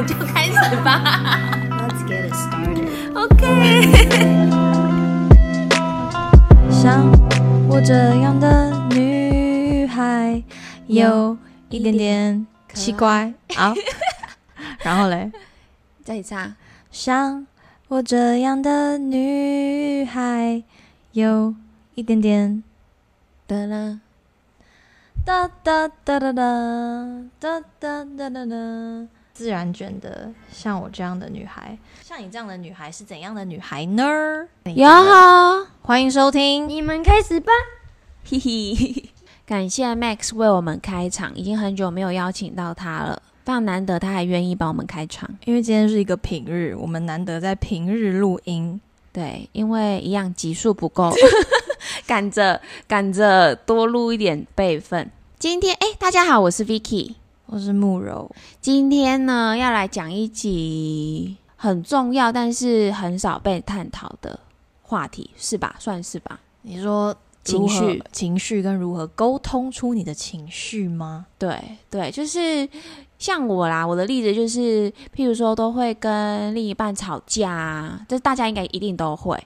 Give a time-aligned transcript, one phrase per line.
[0.00, 1.20] 们就开始吧。
[1.70, 2.88] Let's get it started.
[3.14, 3.44] OK。
[6.70, 7.12] 像
[7.68, 10.42] 我这样的女孩，
[10.86, 11.36] 有
[11.68, 13.74] 一点点奇怪啊。
[14.82, 15.30] 然后嘞，
[16.02, 16.54] 再唱。
[16.90, 17.46] 像
[17.88, 20.62] 我这样的女孩，
[21.12, 21.54] 有
[21.94, 22.62] 一点点
[23.46, 24.00] 的啦，
[25.26, 28.56] 哒哒哒哒哒哒哒哒哒哒。
[29.40, 34.04] 自然卷的，像我这样的女孩，像你这样的女孩是怎样的女孩呢？
[34.74, 36.68] 哟好，欢迎收听。
[36.68, 37.50] 你们开始吧。
[38.22, 39.10] 嘿嘿。
[39.48, 45.26] 感谢 Max 为我们开场，已经很久没有邀请到他了，非常难得他还愿意帮我们开场。
[45.46, 48.78] 因为今天是一个平日，我们难得在平日录音。
[49.10, 51.10] 对，因为一样集数不够，
[52.06, 55.10] 赶着赶着多录一点备份。
[55.38, 57.14] 今天哎，大家好，我是 Vicky，
[57.52, 58.30] 我是慕柔。
[58.60, 64.38] 今天呢，要来讲一集很重要，但是很少被探讨的
[64.82, 65.74] 话题，是吧？
[65.80, 66.38] 算是吧。
[66.62, 71.26] 你说情绪，情绪跟如何沟通出你的情绪吗？
[71.40, 72.68] 对对，就是
[73.18, 79.36] 像我啦，我的例子就是，譬如说都会跟另一半吵架啊，这大家应该一定都会，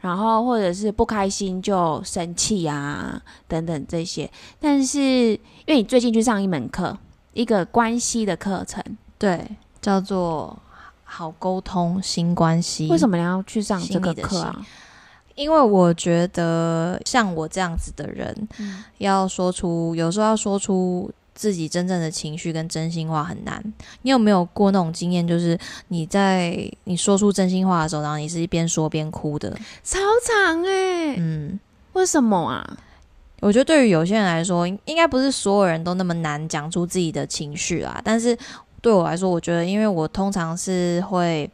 [0.00, 4.30] 然后或者是不开心就生气啊，等等这些。
[4.60, 6.98] 但是因为你最近去上一门课，
[7.34, 8.82] 一个关系的课程，
[9.18, 9.46] 对，
[9.82, 10.58] 叫做
[11.04, 12.88] 好沟通新关系。
[12.88, 14.64] 为什么你要去上这个课啊？
[15.34, 23.60] 因为我觉得像我这样子的人，嗯要说出有时候要说出自己真正的情绪跟真心话很难。
[24.02, 29.50] 你有没有过那种经验，就是你在你说出真心话的时候，然后你是一边说边哭的？
[29.82, 31.58] 超长哎、嗯，
[31.94, 32.78] 为什么啊？
[33.40, 38.00] 我觉得对于有些人来说，应该不是所有人都那么难讲出自己的情绪啦。
[38.02, 38.36] 但是
[38.80, 41.50] 对我来说，我觉得因为我通常是会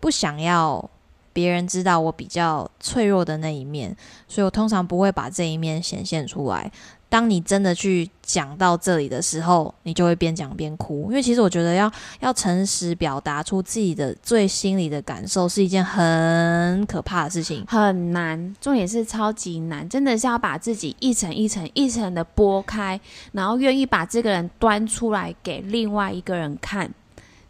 [0.00, 0.90] 不想要
[1.32, 3.96] 别人知道我比较脆弱的那一面，
[4.28, 6.70] 所以我通常不会把这一面显现出来。
[7.08, 11.90] 当你真的去讲到这里的时候，你就会边讲边哭，因为其实我觉得要
[12.20, 17.64] 要诚实表达出自己的最心里的感受是一件很可怕的事情。
[17.68, 23.00] 很难，重点是超级难，真的是要把自己一层一层一层的剥开，
[23.32, 26.92] 然后愿意把这个人端出来给另外一个人看，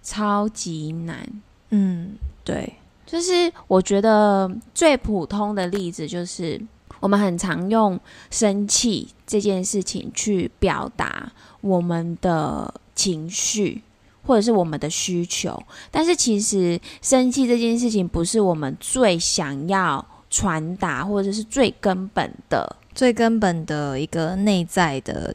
[0.03, 1.27] 超级难。
[1.71, 2.75] 嗯，对，
[3.07, 6.61] 就是我觉得最普通的例子就是，
[7.01, 7.99] 我们很常用
[8.31, 13.83] 生气这件事情去表达我们的情绪。
[14.27, 15.57] 或者是我们的需求，
[15.89, 22.75] 但是其实生气这件事情不是我们最想要传达，或者是最根本的。
[22.93, 25.33] 最根本的一个内在的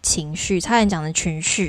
[0.00, 1.68] 情绪，差点讲的情绪，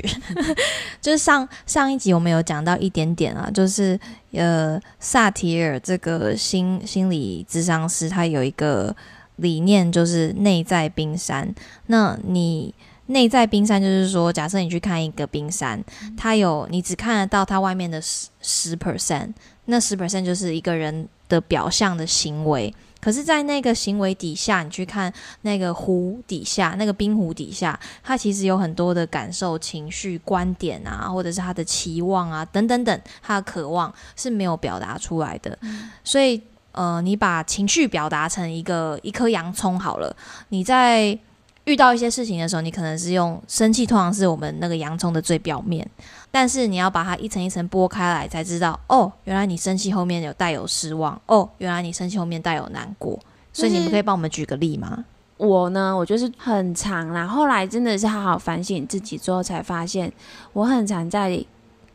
[1.02, 3.98] 就是上上一集我们有讲到一点点啊，就是
[4.30, 8.94] 呃萨提尔这个心心理咨商师，他有一个
[9.40, 11.54] 理念就是内在冰山。
[11.86, 12.74] 那你
[13.06, 15.82] 内在冰山就是说，假设你去看一个冰山，
[16.16, 19.32] 它有你只看得到它外面的十十 percent，
[19.64, 22.72] 那十 percent 就是一个人的表象的行为。
[23.02, 35.58] 可是，在那个行为底下，你去看那个湖底下，那个冰湖底下，它其实有很多的感受、情绪、观点啊，或者是他的期望啊，等等等，他的渴望是没有表达出来的。
[36.04, 36.42] 所以，
[36.80, 40.16] 呃，你把情绪表达成一个一颗洋葱好了，
[40.48, 41.18] 你在
[41.64, 45.86] 遇到一些事情的时候，你可能是用生气，通常是我们那个洋葱的最表面，
[46.30, 53.18] 但是你要把它一层一层剥开来，才知道哦，原来你生气后面有带有失望，哦，原来你生气后面带有难过。
[53.52, 55.04] 所以你们可以帮我们举个例吗？
[55.36, 57.26] 我呢，我就是很长啦。
[57.26, 60.10] 后来真的是好好反省自己之后，才发现
[60.54, 61.44] 我很常在，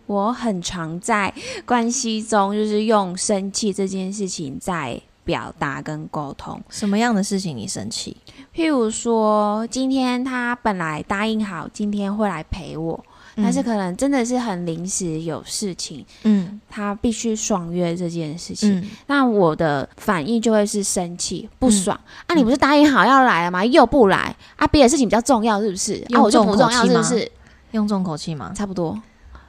[0.06, 1.34] 我很常在
[1.66, 6.62] 关系中，就是用生气这件事情在表达跟沟通。
[6.70, 8.16] 什么样的事情你生气？
[8.54, 13.04] 譬如说，今天他本来答应好今天会来陪我，
[13.36, 18.80] 但是可能真的是很临时有事情，嗯他必须爽约这件事情。
[18.80, 22.36] 嗯那我的反应就会是生气、不爽、啊！
[22.36, 23.66] 你不是答应好要来了吗？
[23.66, 24.68] 又不来啊！
[24.68, 26.06] 别的事情比较重要是不是？
[26.14, 27.30] 啊，我就不重要是不是？
[27.72, 28.54] 用重口气吗？
[28.56, 28.98] 差不多，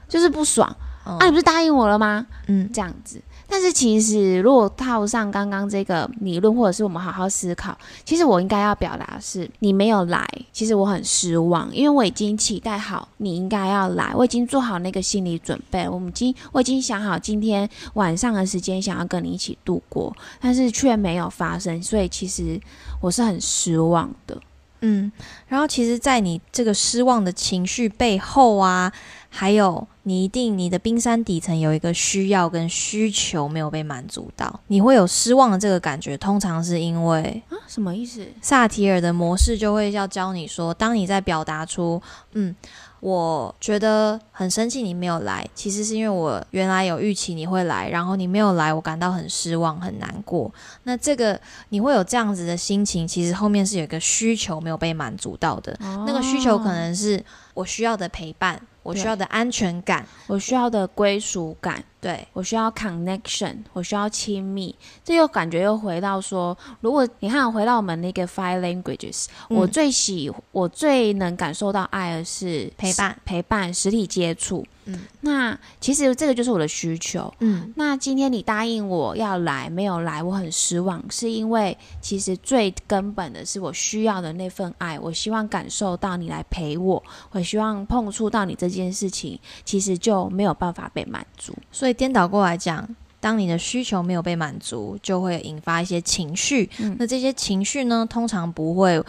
[0.08, 0.68] 就是不爽、
[1.04, 1.26] 哦啊！
[1.26, 2.26] 你不是答应我了吗？
[2.46, 3.20] 嗯这样子。
[3.48, 22.60] 但是其实，如果套上刚刚这个理论，或者是我们好好思考，其实我应该要表达的是，你没有来，其实我很失望，因为我已经期待好你应该要来，我已经做好那个心理准备，我们已经我已经想好今天晚上的时间想要跟你一起度过，但是却没有发生，所以其实
[23.00, 24.36] 我是很失望的。
[24.80, 25.10] 嗯，
[25.48, 28.92] 然后其实，在你这个失望的情绪背后啊，
[29.28, 38.26] 还有你一定你的冰山底层有一个需要跟需求没有被满足到，你会有失望的这个感觉，通常是因为啊，什么意思？
[38.40, 42.00] 萨提尔的模式就会要教你说，当你在表达出
[42.32, 42.54] 嗯。
[43.00, 50.50] 我觉得很生气，你没有来，其实是因为我原来有预期你会来，然后你没有来，我感到很失望、很难过。
[50.84, 51.38] 那这个
[51.68, 57.22] 你会有这样子的心情，其实后面是有一个需求没有被满足到的，那个需求可能是
[57.54, 61.82] 我需要的陪伴，我需要的安全感，我需要的归属感。
[62.06, 64.72] 对我需要 connection，我需要亲密，
[65.02, 74.64] 这又感觉又回到说，如果你看回到我们那个 five languages，、嗯我最喜我最能感受到爱的是陪伴陪伴、实体接触。
[74.88, 77.32] 嗯那其实这个就是我的需求。
[77.40, 91.52] 嗯那今天你答应我要来，没有来，我很失望，是因为其实最根本的是我需要的那份爱，我希望感受到你来陪我，我希望碰触到你这件事情，其实就没有办法被满足。
[91.72, 92.86] 所以颠倒过来讲，
[93.18, 96.70] 当你的需求没有被满足，就会引发一些情绪。
[96.78, 99.02] 嗯那这些情绪呢，通常不会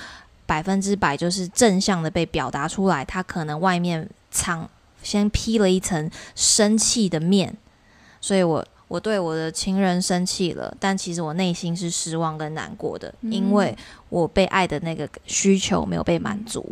[0.46, 4.68] 百分之百就是正向的被表达出来，它可能外面藏
[5.04, 7.56] 先披了一层生气的面。
[8.22, 13.78] 所以我我对我的情人生气了，但其实我内心是失望跟难过的，嗯因为
[14.10, 16.66] 我被爱的那个需求没有被满足。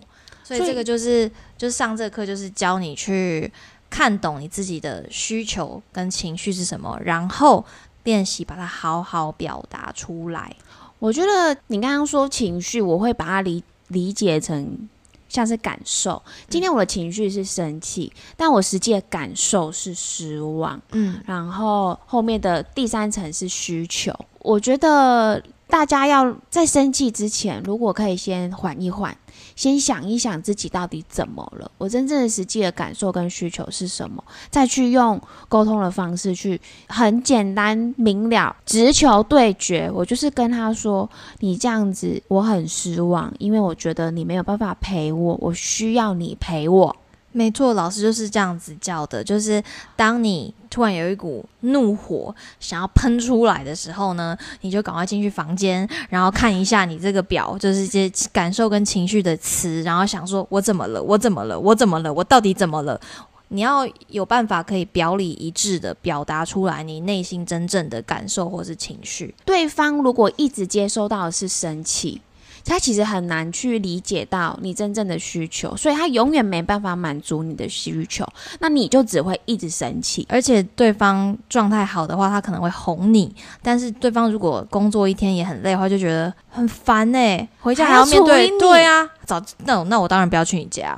[0.44, 3.52] 所以这个就是就是上这课就是教你去
[3.96, 7.64] 看懂你自己的需求跟情绪是什么，然后
[8.04, 10.54] 练习把它好好表达出来。
[11.00, 14.90] 我觉得你刚刚说情绪，我会把它理理解成
[15.30, 16.22] 像是感受。
[16.50, 20.78] 今天我的情绪是生气，但我实际的感受是失望。
[20.92, 24.14] 嗯然后后面的第三层是需求。
[24.40, 29.18] 我觉得大家要在生气之前，如果可以先缓一缓，
[29.56, 35.20] 先想一想自己到底怎么了，我真正的实际的感受跟需求是什么，再去用
[35.50, 39.92] 沟通的方式去很简单明了，直球对决。
[39.94, 41.10] 我就是跟他说，
[41.40, 46.96] 你这样子我很失望，因为我觉得你没有办法陪我，我需要你陪我。
[47.32, 49.62] 没错，老师就是这样子教的，就是
[49.98, 63.00] 当你突然有一股怒火想要喷出来的时候呢，你就赶快进去房间，然后看一下你这个表，就是些感受跟情绪的词，然后想说我怎么了，我怎么了，我怎么了，我到底怎么了？
[63.48, 69.34] 你要有办法可以表里一致的表达出来你内心真正的感受或是情绪。
[69.46, 72.22] 对方如果一直接收到的是生气，
[72.66, 78.28] 他其实很难去理解到你真正的需求，所以他永远没办法满足你的需求，
[78.60, 80.26] 那你就只会一直生气。
[80.30, 83.30] 而且对方状态好的话，他可能会哄你；
[83.62, 88.50] 但是对方如果工作一天也很累的话，就觉得很烦呢、回家还要面对。
[88.60, 90.92] 对啊，早那我那我当然不要去你家。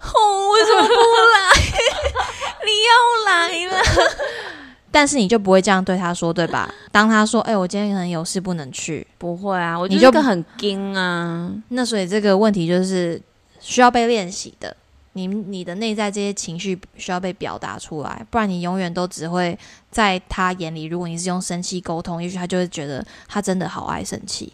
[0.00, 1.52] 哦，为什么不来？
[2.64, 2.90] 你又
[3.26, 3.82] 来了？
[4.90, 6.72] 但是你就不会这样对他说，对吧？
[6.90, 9.06] 当他说：“哎、我今天可能有事不能去。
[9.18, 13.20] 不会啊，我你就就是个很惊啊。”那所以这个问题就是
[13.60, 14.76] 需要被练习的。
[15.14, 19.58] 你你的内在这些情绪需要被表达出来，不然你永远都只会
[19.90, 24.52] 在他眼里，如果你是用生气沟通，也许他就会觉得他真的好爱生气。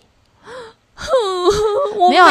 [1.99, 2.25] 我没有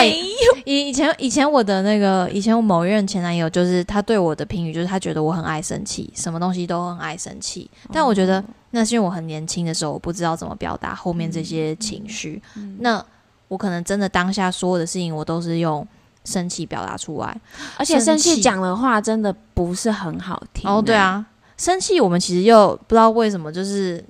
[0.66, 7.70] 以以前以前我的那个以前我某一任前男友，就是他对我的评语就是他觉得我很爱生气，什么东西都很爱生气。
[7.92, 12.42] 但我觉得那是因为我很年轻的时候，我不知道怎么表达后面这些情绪。
[12.80, 13.04] 那
[13.48, 15.88] 我可能真的当下所有的事情，我都是用
[16.24, 17.40] 生气表达出来。
[17.78, 20.68] 而且生气讲的话真的不是很好听。
[20.68, 21.24] 哦，对，啊，
[21.56, 24.04] 生气我们其实又不知道为什么就是。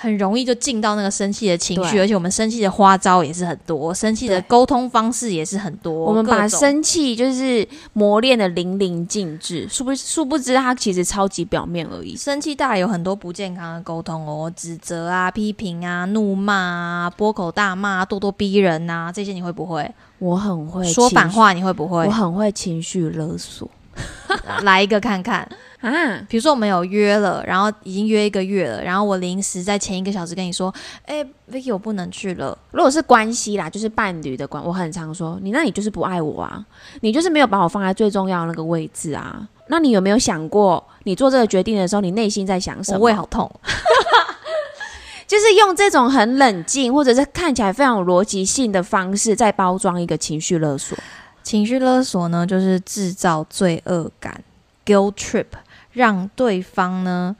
[0.00, 5.92] 很容易就进到那个生气的情绪，而且我们生气的花招也是很多，生气的对沟通方式也是很多。
[5.92, 12.16] 我们把生气就是磨练的淋漓尽致，殊不殊不知它其实超级表面而已。
[12.16, 19.92] 生气带来有很多不健康的沟通哦，指责啊、批评啊、怒骂啊、波口大骂、咄咄逼人呐、这些你会不会？
[20.20, 22.10] 我很会说反话你会不会我？
[22.10, 23.68] 很会情绪勒索
[24.62, 25.40] 来一个看看。
[25.80, 26.20] 啊。
[26.28, 30.74] 比如说我们有约了，然后已经约一个月了，然后我临时在前一个小时跟你说，
[31.04, 32.56] 哎、v i c k y 我不能去了。
[32.72, 36.64] 如果是关系啦，就是伴侣的关，我很常说你，那你就是不爱我啊，
[37.00, 39.46] 你就是没有把我放在最重要的那个位置啊。
[39.68, 43.04] 那你有没有想过，你做这个决定的时候，你内心在想什么我么？
[43.04, 43.48] 胃好痛，
[45.28, 50.96] 就是用这种很冷静，或者是看起来非常有逻辑性的方式，在包装一个情绪勒索。
[51.42, 54.42] 情绪勒索呢，就是制造罪恶感
[54.84, 55.46] （guilt trip），
[55.92, 57.34] 让对方呢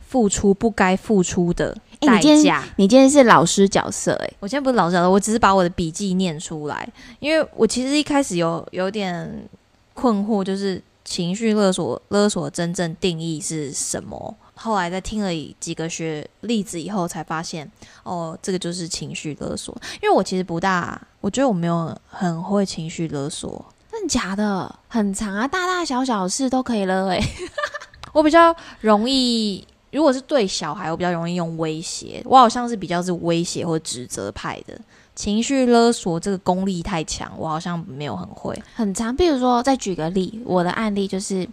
[0.00, 2.62] 付出不该付出的代价。
[2.76, 6.86] 你今天是老师角色、欸，我今天不是老师角色，我只是把我的笔记念出来，
[7.20, 9.48] 因为我其实一开始有有点
[9.94, 14.36] 困惑，就是情绪勒索勒索真正定义是什么。
[14.64, 15.28] 后来在听了
[15.60, 17.70] 几个学例子以后，才发现
[18.02, 19.76] 哦，这个就是情绪勒索。
[20.02, 24.74] 因为我其实不大，我觉得我没有很会情绪勒索，真的假的？
[24.88, 27.20] 很长啊，大大小小事都可以勒哎、
[28.14, 29.66] 我比较容易。
[29.92, 32.20] 如果是对小孩，我比较容易用威胁。
[32.24, 34.76] 我好像是比较是威胁或指责派的，
[35.14, 38.60] 情绪勒索这个功力太强，我好像没有很会。
[38.74, 39.14] 很长。
[39.14, 41.46] 比如说，再举个例，我的案例就是，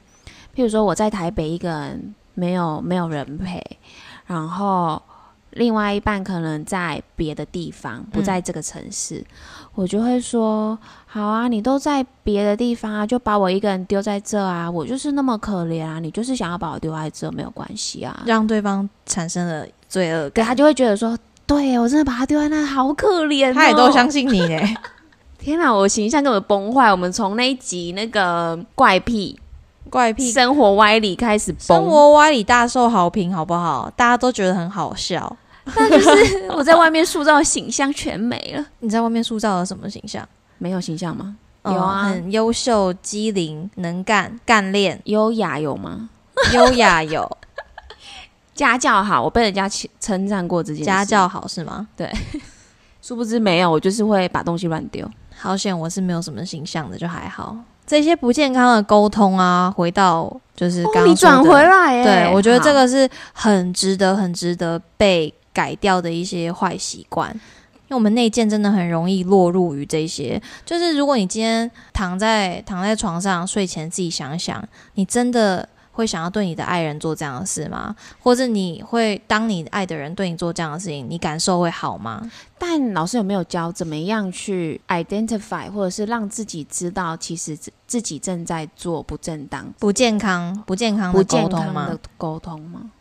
[0.56, 3.62] 譬如说我在台北一个人没有没有人陪，
[4.26, 5.00] 然后
[5.52, 9.24] 另外一半可能在别的地方，不在这个城市，
[9.76, 18.24] 我就会说：好啊，你都在别的地方啊，就把我一个人丢在这啊，我就是那么可怜啊，你就是想要把我丢在这，没有关系啊。
[18.26, 21.16] 让对方产生了罪恶感，他就会觉得说。
[21.48, 23.54] 对，我真的把他丢在那，好可怜、哦。
[23.54, 24.74] 他也都相信你嘞。
[25.38, 26.90] 天哪，我形象根本崩坏。
[26.90, 29.38] 我们从那一集那个怪癖、
[29.92, 33.92] 怪癖、生活歪理开始生崩，活歪理大受好评，好不好？
[33.96, 35.38] 大家都觉得很好笑。
[35.76, 38.66] 但就是我在外面塑造的形象全没了。
[38.80, 40.28] 你在外面塑造了什么形象？
[40.58, 41.36] 没有形象吗？
[41.64, 46.10] 嗯有啊很优秀、机灵、能干、干练、优雅有吗？
[46.54, 47.38] 优雅有，
[48.56, 50.86] 家教好，我被人家称称赞过这件事。
[50.86, 51.88] 家教，好是吗？
[51.96, 52.12] 对
[53.04, 55.08] 殊不知没有，我就是会把东西乱丢。
[55.38, 57.56] 好险，我是没有什么形象的，就还好。
[57.92, 62.04] 这些不健康的沟通啊，回到就是刚你转回，来欸？
[62.06, 67.30] 对我觉得这好个是很值得、很值得被改掉的一些坏习惯。
[67.34, 75.68] 因为我们内建真的很容易落入于这些，就是如果你今天躺在躺在床上睡前自己想想，你真的
[76.02, 77.96] 会想要对你的爱人做这样的事吗？
[78.20, 82.28] 或者你会当你爱的人对你做这样的事情，你感受会好吗？
[82.58, 92.00] 但老师有没有教怎么样去 identify，或者是让自己知道，其实自自己正在做不正当、不健康、不健康不的沟通吗的？
[92.18, 92.92] 沟通吗？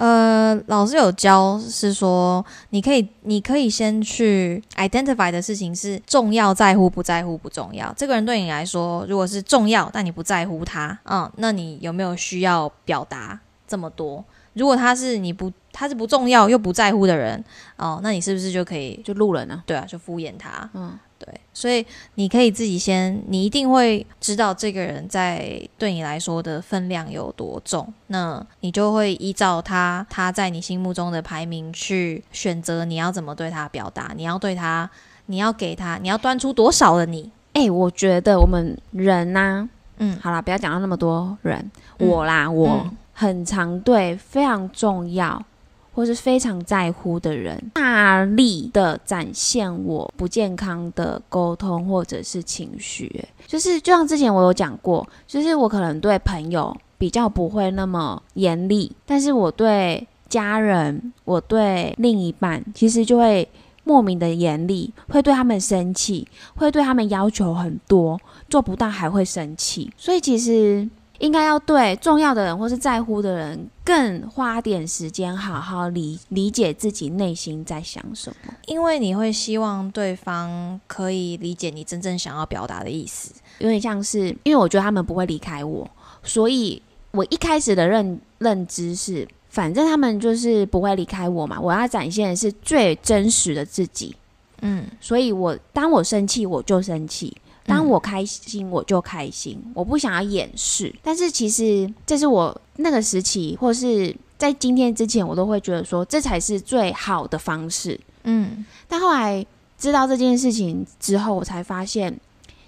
[0.00, 7.92] 呃，老师有教是说，你可以，你可以先去 identify 的事情是重要在乎不在乎不重要。
[7.94, 13.38] 这个人对你来说，如果是重要，但你不在乎他，嗯，那你有没有需要表达
[13.68, 14.24] 这么多？
[14.54, 17.44] 如果他是你不，他是不重要又不在乎的人，
[17.76, 20.66] 哦，那你是不是就可以，就路人啊，对啊，就敷衍他？
[20.72, 21.84] 嗯，对，所以
[22.14, 34.88] 你可以自己先，你一定会知道这个人在对你来说的分量有多重，那你就会依照他他在你心目中的排名去选择你要怎么对他表达，你要对他，
[35.26, 42.08] 你要给他，你要端出多少的你，哎、我觉得我们人呐、嗯，好啦，不要讲到那么多人，嗯。
[42.08, 42.96] 我啦，我嗯。
[43.12, 45.44] 很常对非常重要
[45.92, 63.48] 或是非常在乎的人，大力的展现我不健康的沟通或者是情绪、就是就像之前我有讲过，就是我可能对朋友比较不会那么严厉，但是我对家人，我对另一半，其实就会
[63.82, 70.88] 莫名的严厉，会对他们生气，会对他们要求很多，做不到还会生气，所以其实
[71.20, 78.52] 应该要对重要的人或是在乎的人更花点时间，好好理理解自己内心在想什么。
[78.66, 85.88] 因为你会希望对方可以理解你真正想要表达的意思，有点像是，因为我觉得他们不会离开我，
[86.22, 94.16] 所以我一开始的认认知是，反正他们就是不会离开我嘛，我要展现的是最真实的自己。
[94.62, 97.36] 嗯，所以我当我生气我就生气，
[97.66, 100.94] 当我开心我就开心，我不想要掩饰。
[101.02, 107.98] 但是其实这是我那个时期，或是在今天之前，我都会觉得说这才是最好的方式。
[108.24, 109.44] 嗯，但后来
[109.78, 112.18] 知道这件事情之后，我才发现，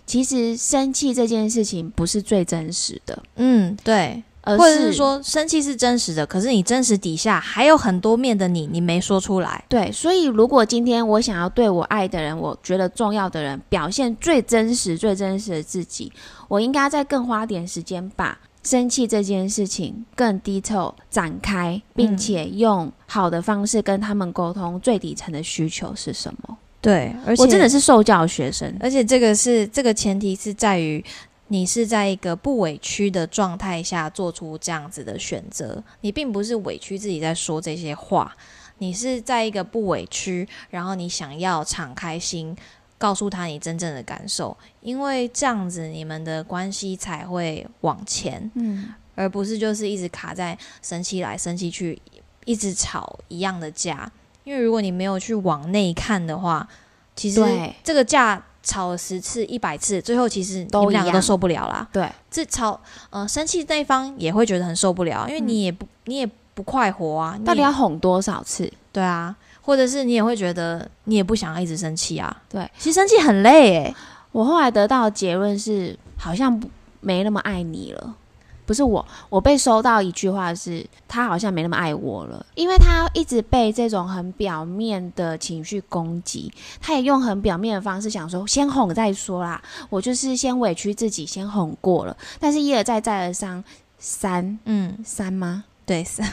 [0.07, 9.65] 其实生气这件事情不是最真实的，嗯，对，而或者是说生气是真实的，可是你真实底下还有很多面的你，你没说出来。
[9.69, 16.13] 对，所以如果今天我想要对我爱的人，我觉得重要的人表现最真实、最真实的自己，
[16.49, 26.59] 我应该再更花点时间把生气这件事情更 detail 展开，并且用好的方式跟他们沟通最底层的需求是什么。
[26.81, 31.05] 对，而且我真的是受教学生，而且这个是这个前提是在于
[31.53, 38.35] 你是在一个不委屈的状态下做出这样子的选择，你并不是委屈自己在说这些话，
[38.79, 42.57] 你是在一个不委屈，然后你想要敞开心。
[42.97, 52.01] 告诉他你真正的感受，因为这样子你们的关系才会往前，嗯，而不是就是一直卡在生气来生气去，
[52.45, 54.09] 一直吵一样的架。
[54.45, 56.69] 因为如果你没有去往内看的话，
[57.17, 57.43] 其实
[57.83, 61.87] 这个架吵了十次、一百次，最后其实你们两个都受不了啦。
[61.93, 68.71] 对，这吵呃生气那一方也会觉得很受不了，因为你也不、你也不快活啊，你到底要哄多少次？
[68.93, 72.35] 对啊，或者是你也会觉得你也不想要一直生气啊。
[72.49, 73.95] 对，其实生气很累诶。
[74.33, 76.69] 我后来得到的结论是，好像不
[77.01, 78.15] 没那么爱你了。
[78.65, 93.63] 不是我，我被收到一句话是，他好像没那么爱我了，因为他一直被这种很表面的情绪攻击，他也用很表面的方式想说，先哄再说啦，我就是先委屈自己，先哄过了，但是一而再再而三，
[93.99, 95.65] 三嗯，三吗？
[95.85, 96.27] 对，三，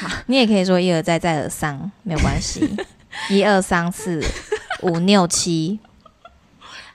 [0.00, 0.08] 好。
[0.26, 2.76] 你也可以说一而再再而三，没有关系。
[3.30, 4.22] 一二三四
[4.82, 5.78] 五六七。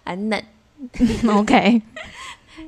[0.03, 0.43] 很冷，，
[1.29, 1.81] OK，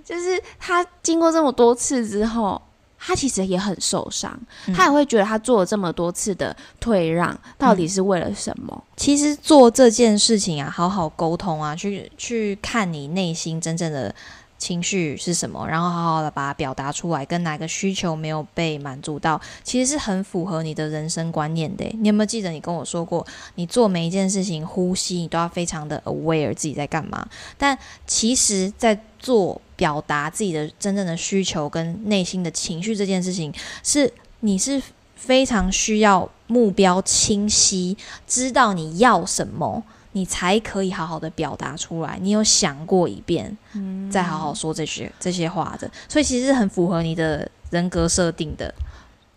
[0.04, 2.62] 就是他经过这么多次之后，
[2.98, 8.84] 他其实也很受伤，嗯他也会觉得他做了这么多次的退让，到底是为了什么？
[8.96, 14.14] 其实做这件事情啊，好好沟通啊，去去看你内心真正的
[14.63, 21.84] 情绪是什么，然后好好的把它表达出来，跟哪个需求没有被满足到，其实是很符合你的人生观念的。
[22.00, 27.27] 你有没有记得你跟我说过，你做每一件事情，呼吸你都要非常的 aware 自己在干嘛？
[27.58, 27.77] 但
[28.08, 33.53] 其实，在做表达自己的真正的需求跟内心的情绪这件事情，
[33.84, 34.82] 是你是
[35.17, 42.17] 非常需要目标清晰，知道你要什么，你才可以好好的表达出来。
[42.22, 48.74] 你有想过一遍，嗯再好好说这些这些话的，所以其实是很符合你的人格设定的。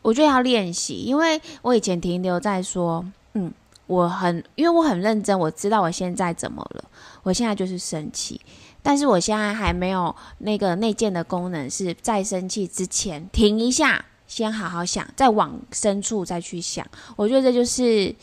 [0.02, 3.04] 我觉得要练习，因为我以前停留在说，
[3.35, 3.52] 嗯，
[3.88, 6.85] 我很，因为我很认真，我知道我现在怎么了，
[7.25, 8.40] 我现在就是生气，
[8.83, 16.87] 但是我现在还没有那个内建的功能，是在生气之前停一下，先好好想，再往深处再去想。
[17.16, 18.14] 我觉得这就是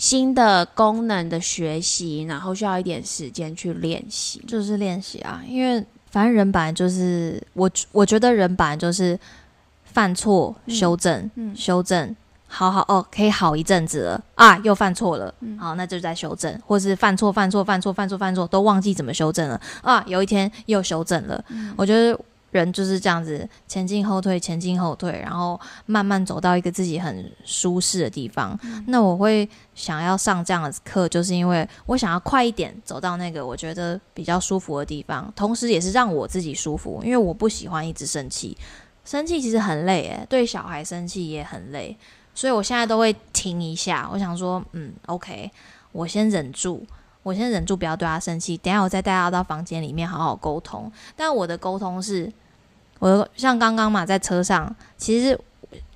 [0.00, 4.42] 新的功能的学习，然后需要一点时间去练习。
[4.48, 9.18] 就是练习啊，因为反正人本来就是我，我觉得人本来就是
[9.84, 21.44] 犯错、嗯修正、嗯修正，好好哦，可以好一阵子了啊，又犯错了，嗯好，那就在修正，或是犯错、犯错、犯错、犯错、犯错，都忘记怎么修正了啊，有一天又修正了。
[21.50, 22.18] 嗯我觉得
[22.50, 28.58] 人就是这样子，前进后退，前进后退，然后慢慢走到一个自己很舒适的地方。
[28.86, 38.56] 那我会想要上这样的课，就是因为我想要快一点走到那个我觉得比较舒服的地方，同时也是让我自己舒服，因为我不喜欢一直生气，
[39.04, 41.96] 生气其实很累，诶，对小孩生气也很累，
[42.34, 45.50] 所以我现在都会停一下，我想说，嗯，OK，
[45.92, 46.84] 我先忍住。
[47.22, 48.56] 我先忍住，不要对他生气。
[48.56, 50.90] 等下我再带他到房间里面好好沟通。
[51.14, 52.32] 但我的沟通是，
[52.98, 55.38] 我像刚刚嘛，在车上，其实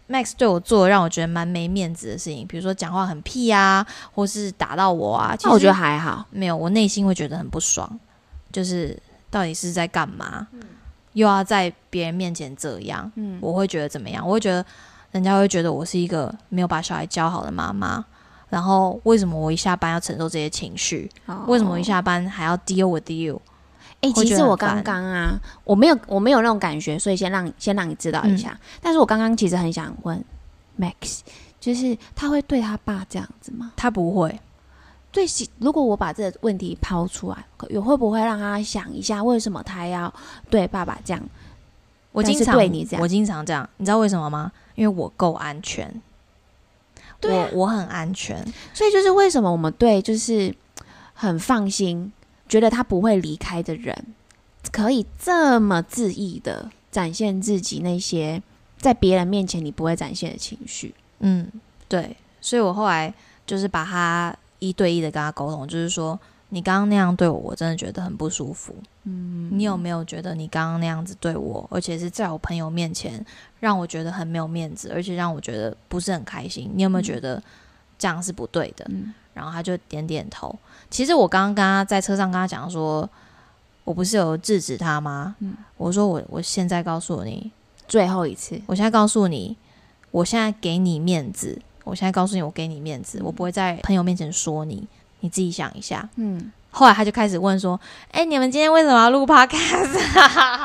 [0.09, 5.35] Max 对我做了让我觉得蛮没面子的事情，比如说讲话很屁啊，或是打到我啊。
[5.35, 7.99] 其实那我觉得还好，没有，我内心会觉得很不爽，
[8.53, 8.97] 就是
[9.31, 10.47] 到底是在干嘛？
[11.15, 14.27] 又要在别人面前这样，嗯，我会觉得怎么样？
[14.27, 14.65] 我会觉得
[15.13, 18.05] 人家会觉得我是一个没有把小孩教好的妈妈。
[18.55, 21.11] 然后为什么我一下班要承受这些情绪？
[21.49, 23.43] 为什么我一下班还要 deal with you？
[24.01, 28.57] 哎、会其实我刚刚啊，我没有我没有那种感觉，所以先让先让你知道一下。
[28.81, 30.25] 但是我刚刚其实很想问
[30.79, 31.23] Max，
[31.59, 33.73] 就是他会对他爸这样子吗？
[33.75, 34.41] 他不会，
[35.11, 40.15] 对，其如果我把这个问题抛出来，可有会不会让他想一下，为什么他要
[40.49, 41.21] 对爸爸这样？
[42.13, 44.53] 我经常对你这样我经常这样，你知道为什么吗？
[44.77, 45.93] 因为我够安全，
[47.27, 47.49] 对啊。
[47.53, 50.55] 我我很安全，所以就是为什么我们对就是
[51.13, 52.13] 很放心，
[52.49, 53.97] 觉得他不会离开的人，
[54.71, 58.43] 可以这么恣意的展现自己那些
[58.79, 60.95] 在别人面前你不会展现的情绪。
[61.21, 61.51] 嗯，
[61.89, 63.13] 对，所以我后来
[63.47, 66.19] 就是把他一对一的跟他沟通，就是说
[66.55, 68.73] 你刚刚那样对我，我真的觉得很不舒服。
[69.03, 73.25] 嗯，你有没有觉得你刚刚那样子对我，而且是在我朋友面前，
[73.59, 76.71] 让我觉得很没有面子，而且让我觉得不是很开心？
[76.73, 77.43] 你有没有觉得
[77.99, 78.87] 这样是不对的？
[78.89, 80.57] 嗯然后他就点点头。
[80.89, 83.09] 其实我刚刚跟他在车上跟他讲说，
[83.83, 85.35] 我不是有制止他吗？
[85.41, 87.51] 嗯我说我我现在告诉你，
[87.89, 89.57] 最后一次，我现在告诉你，
[90.13, 94.87] 我现在给你面子，我现在告诉你，我给你面子，我不会在朋友面前说你，
[95.25, 96.07] 你自己想一下。
[96.17, 97.81] 嗯，后来他就开始问说
[98.13, 99.99] ：“哎、你们今天为什么要录 podcast？”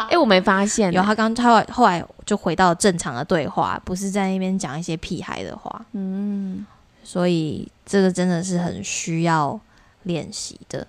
[0.10, 6.65] 哎、我没发现、有他刚他后来就回到正常的对话，不是在那边讲一些屁孩的话，嗯，
[7.06, 9.58] 所以这个真的是很需要
[10.04, 10.86] 练习的。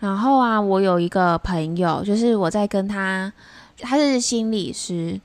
[0.00, 3.32] 然后啊，我有一个朋友，就是我在跟他，
[3.78, 5.20] 他是心理师，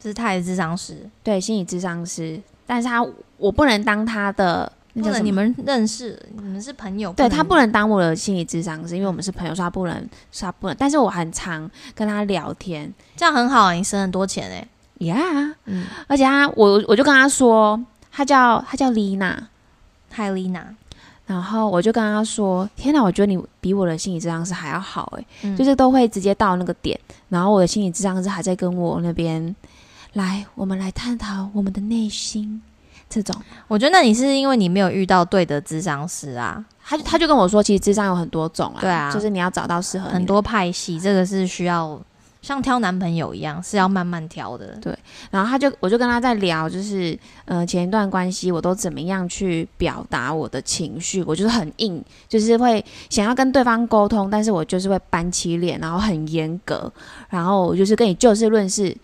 [0.00, 3.04] 这是他的智商师，对，心理智商师，但是他
[3.36, 7.70] 我不能当他的不能你们认识，你们是朋友，对他不能。
[7.72, 9.94] 当我的心理智商师，因为我们是朋友，所以他不能，
[10.30, 10.76] 所以他不能。
[10.78, 12.92] 但是我很常跟他聊天。
[13.16, 14.68] 这样很好啊，你省很多钱哎。
[14.98, 17.80] ，Yeah，嗯，而且他我我就跟他说，
[18.10, 19.48] 他叫他叫丽娜，
[20.10, 20.74] 嗨丽娜，
[21.26, 25.56] 然后我就跟他说，天哪，我觉得你比我的心理智商师还要好诶、嗯。
[25.56, 29.54] 就是都会直接到那个点，然后我的心理智商师还在跟我那边
[30.14, 32.60] 来，我们来探讨我们的内心
[33.08, 33.34] 这种。
[33.66, 42.00] 我觉得那你是因为你没有遇到对的智商师啊，他就他就跟我说，其实智商有很多种啊，对啊就是你要找到适合很多派系，这个是需要
[42.40, 44.76] 像挑男朋友一样，是要慢慢挑的。
[44.80, 44.96] 对
[45.30, 56.90] 然后他就我就跟他在聊，就是呃前一段关系我都怎么样去表达我的情绪，我就是很硬，就是会想要跟对方沟通，但是我就是会板起脸，然后很严格，
[57.28, 58.96] 然后我就是跟你就事论事。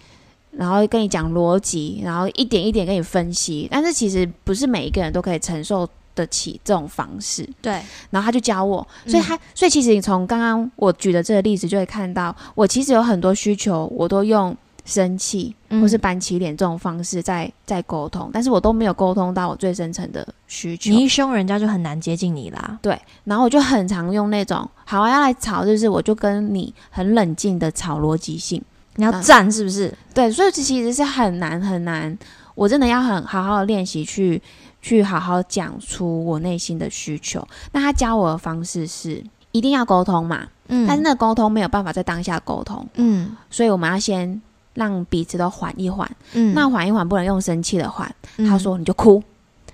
[0.56, 7.48] 然后跟你讲逻辑，然后一点一点跟你分析，但是其实不是每一个人都可以承受得起这种方式。
[7.60, 7.72] 对，
[8.10, 20.90] 然后他就教我，所以他，所以其实你从刚刚我举的这个例子就会看到，我其实有很多需求，我都用生气嗯或是板起脸这种方式在在沟通，但是我都没有沟通到我最深层的需求。
[20.90, 22.78] 你一凶人家就很难接近你啦。
[22.82, 28.62] 对，然后我就很常用那种好啊要来吵，就是我就跟你很冷静的吵逻辑性。
[28.96, 29.22] 你要嗯。
[29.22, 29.92] 站是不是？
[30.12, 32.16] 对，所以这其实是很难很难，
[32.54, 34.40] 我真的要很好好的练习去
[34.80, 37.46] 去好好讲出我内心的需求。
[37.72, 40.86] 那他教我的方式是一定要沟通嘛，嗯。
[40.86, 43.36] 但是那个沟通没有办法在当下沟通，嗯。
[43.50, 44.40] 所以我们要先
[44.74, 46.08] 让彼此都缓一缓。
[46.32, 46.54] 嗯。
[46.54, 48.48] 那缓一缓不能用生气的缓，嗯。
[48.48, 49.22] 他说你就哭，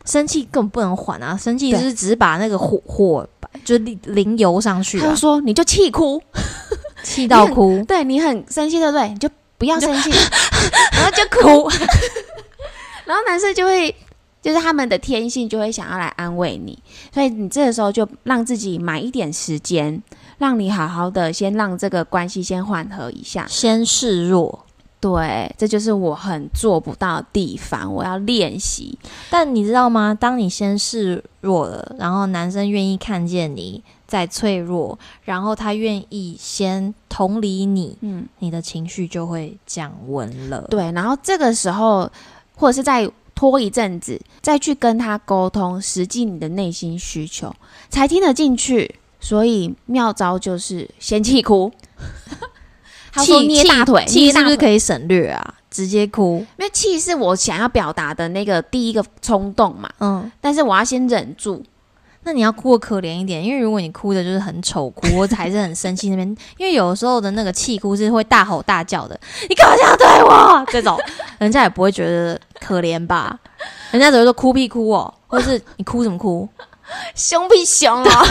[0.05, 3.29] 生气根本不能缓啊，生气就是只是把那个火火
[3.65, 5.05] 就是淋淋油上去啊。
[5.05, 6.23] 他就，说你就气哭，
[7.03, 7.85] 气到哭。
[7.87, 9.09] 对你很生气对不对？
[9.09, 10.11] 你就不要生气，
[10.93, 11.69] 然后就哭，
[13.05, 13.95] 然后男生就会。
[14.43, 16.83] 就是他们的天性就会想要来安慰你，
[17.13, 20.03] 所以你这个时候就让自己买一点时间，
[20.39, 23.47] 让你好好的先让这个关系先缓和一下。
[23.47, 24.65] 先示弱，
[24.99, 28.99] 对，这就是我很做不到的地方，我要练习。
[29.29, 30.17] 但你知道吗？
[30.19, 40.67] 当你先示弱了，然后男生愿意看见你在脆弱，然后他愿意先同理你，嗯，你的情绪就会降温了。
[40.69, 42.11] 对，然后这个时候，
[42.57, 47.55] 或者是再拖一阵子，再去跟他沟通实际你的内心需求，
[47.89, 48.97] 才听得进去。
[49.21, 51.71] 所以妙招就是先气哭。
[53.13, 54.57] 他说气捏大腿，气是不是。
[54.57, 55.55] 可以省略啊？
[55.71, 60.33] 直接哭，因为气是我想要表达的那个第一个冲动嘛，嗯。
[60.41, 61.63] 但是我要先忍住。
[62.23, 66.29] 那你要哭的可怜一点，因为如果你哭的就是很丑哭，或者还是很生气那边，
[66.59, 70.65] 因为有时候的那个气哭是会大吼大叫的，你干嘛这样对我？
[70.69, 70.99] 这种
[71.39, 73.39] 人家也不会觉得可怜吧？
[73.91, 76.49] 人家只会说哭屁哭哦，或是你哭什么哭？
[77.15, 78.25] 凶不凶啊？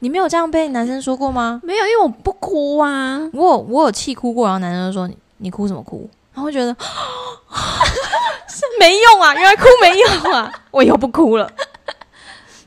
[0.00, 1.60] 你没有这样被男生说过吗？
[1.62, 3.20] 没有，因为我不哭啊。
[3.32, 6.08] 我有我有气哭过，然后男生就说你你哭什么哭？
[6.34, 6.74] 然后我觉得
[8.48, 11.50] 是没用啊，原来哭没用啊，我以后不哭了。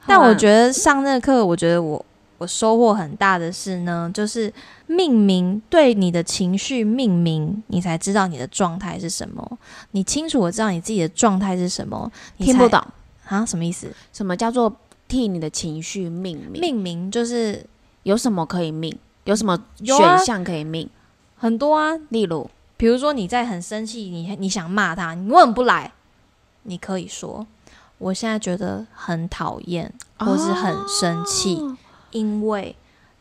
[0.07, 2.05] 但我觉得上那个课，我觉得我
[2.37, 4.51] 我收获很大的是呢，就是
[4.87, 9.57] 命名对你的情绪命名，你才知道你的状态是什么。
[9.91, 12.81] 你清楚我知道你自己的状态是什么，你听不懂
[13.27, 13.45] 啊？
[13.45, 13.93] 什么意思？
[14.11, 14.75] 什么叫做
[15.07, 16.59] 替你的情绪命名？
[16.59, 17.65] 命名就是
[18.03, 18.97] 有什么可以命？
[19.25, 20.89] 有什么选项可以命？
[21.37, 25.91] 很多啊，例如，比如说你在很生气，你你想骂他，你为什么不来？
[26.63, 27.45] 你可以说，
[28.01, 31.77] 我现在觉得很讨厌，或是很生气，哦
[32.09, 32.75] 因为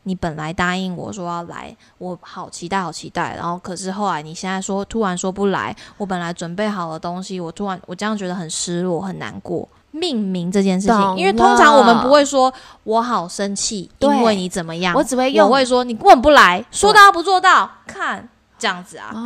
[0.05, 9.69] 你本来答应我说要来，我好期待，好期待，然后可是后来你现在说突然说不来，我本来准备好的东西，我突然我这样觉得很失落，很难过。
[9.93, 12.53] 命名这件事情，因为通常我们不会说
[12.85, 19.11] 我好生气，因为你怎么样，我只会用我会说你根本不来，说到不做到，看这样子啊。
[19.13, 19.23] 哦，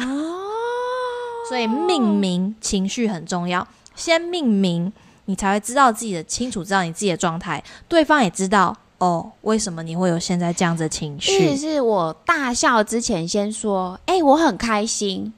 [1.48, 4.92] 所以命名情绪很重要，先命名，
[5.26, 11.68] 你才会知道自己的清楚，知道你自己的状态，对方也知道哦，为什么你会有现在这样子的情意绪思。
[11.68, 15.32] 是我大笑之前先说，哎、我很开心，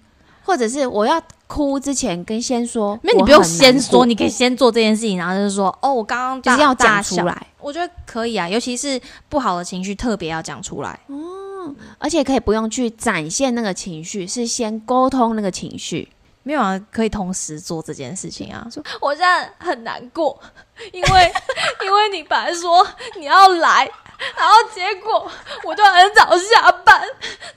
[0.44, 6.75] 或者是我要哭之前跟先说，那你不用先说，你可以先做这件事情，然后就是说，哦，我刚刚大就是要。
[6.75, 10.99] 讲出来，我觉得可以啊，尤其是不好的情绪，特别要讲出来。
[11.09, 11.25] 嗯
[11.99, 16.09] 而且可以不用去展现那个情绪，是先沟通那个情绪。
[16.46, 18.64] 没有啊，可以同时做这件事情啊。
[18.70, 20.40] 说我现在很难过，
[20.92, 21.32] 因为
[21.85, 22.87] 因为你本来说
[23.18, 23.90] 你要来，
[24.38, 25.28] 然后结果
[25.64, 27.02] 我就很早下班，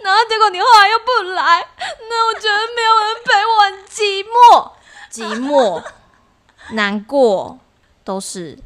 [0.01, 1.63] 然后结果你后来又不来，
[2.09, 4.71] 那我觉得没有人陪我，很寂寞，
[5.11, 5.83] 寂寞、
[6.71, 7.59] 难过
[8.03, 8.57] 都是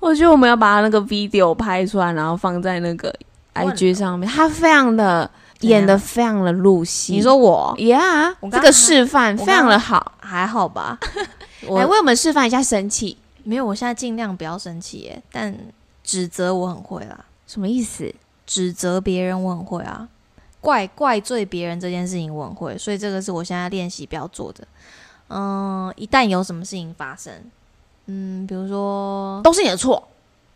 [0.00, 3.14] 我觉得我们要把他那个 video 拍出来，然后放在那个
[3.54, 4.28] IG 上面。
[4.28, 7.12] 他非常的演的非常的入戏。
[7.12, 10.12] 你说我，Yeah，我这个示范非常的好。
[10.20, 10.98] 还好吧？
[11.66, 15.56] 我来为我们示范一下生气，没有，我现在尽量不要生气耶，但
[16.04, 18.14] 指责我很会啦，什么意思？
[18.46, 20.08] 指责别人我很会啊，
[20.60, 24.66] 怪怪罪别人这件事情我很会，所以这个是我现在练习不要做的。
[25.28, 27.32] 嗯，一旦有什么事情发生，
[28.06, 30.06] 嗯，比如说都是你的错。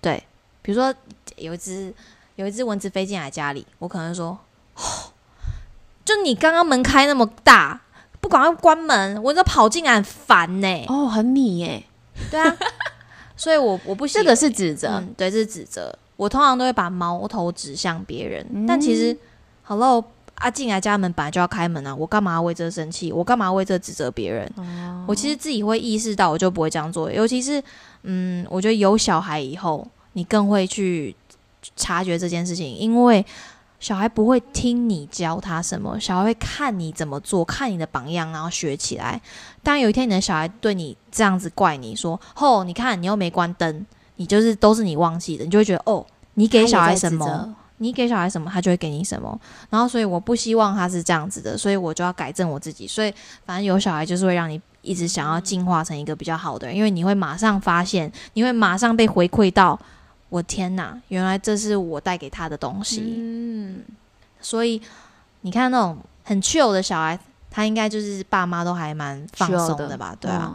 [0.00, 0.22] 对，
[0.62, 0.94] 比如说
[1.36, 1.92] 有一只
[2.36, 4.38] 有一只蚊子飞进来家里，我可能说，哦，
[6.04, 7.80] 就你刚刚门开那么大，
[8.20, 11.84] 不管要关门，蚊子跑进来很烦呢、哦，很你耶，
[12.30, 12.56] 对啊，
[13.36, 14.88] 所以我我不喜这个是指责。
[14.88, 15.96] 嗯，对，这是指责。
[16.16, 19.16] 我通常都会把矛头指向别人，嗯但其实
[19.64, 20.04] ，Hello，
[20.36, 23.10] 啊，进来家门本来就要开门啊，我干嘛要为这生气？
[23.12, 24.52] 我干嘛要为这指责别人？
[24.56, 27.10] 哦我其实自己会意识到，我就不会这样做。
[27.10, 27.60] 尤其是，
[28.02, 31.16] 嗯，我觉得有小孩以后，你更会去
[31.74, 33.24] 察觉这件事情，因为
[33.82, 39.20] 小孩不会听你教他什么，小孩会看你怎么做，看你的榜样，然后学起来。
[39.60, 43.84] 当有一天你的小孩对你这样子怪你说：“哦，你看你又没关灯，
[44.16, 47.56] 你就是都是你忘记的”，你就会觉得哦，你给小孩什么？
[47.78, 49.36] 你给小孩什么，他就会给你什么。
[49.68, 52.86] 然后，所以我不希望他是这样子的，所以我就要改正我自己。
[52.86, 53.12] 所以，
[53.44, 59.76] 反正有小孩就是会让你一直想要进化成一个比较好的人，因为你会马上发现，你会马上被回馈到，
[60.32, 63.02] 我天哪，原来这是我带给他的东西。
[63.18, 63.84] 嗯，
[64.40, 64.80] 所以
[65.42, 67.18] 你看那种很 chill 的小孩，
[67.50, 70.16] 他应该就是爸妈都还蛮放松的吧？
[70.18, 70.54] 对啊，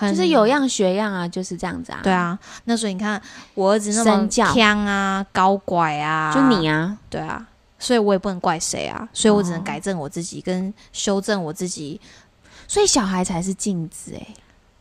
[0.00, 2.00] 嗯就是有样学样啊，就是这样子啊。
[2.02, 2.38] 对，啊。
[2.64, 3.18] 那所以你看
[3.54, 7.48] 我儿子那么身教强啊、高拐啊，就你啊，对啊，
[7.78, 11.98] 所以我也不能怪谁啊，所以我只能哦改正我自己，跟修正我自己。
[12.68, 14.26] 所以小孩才是镜子哎。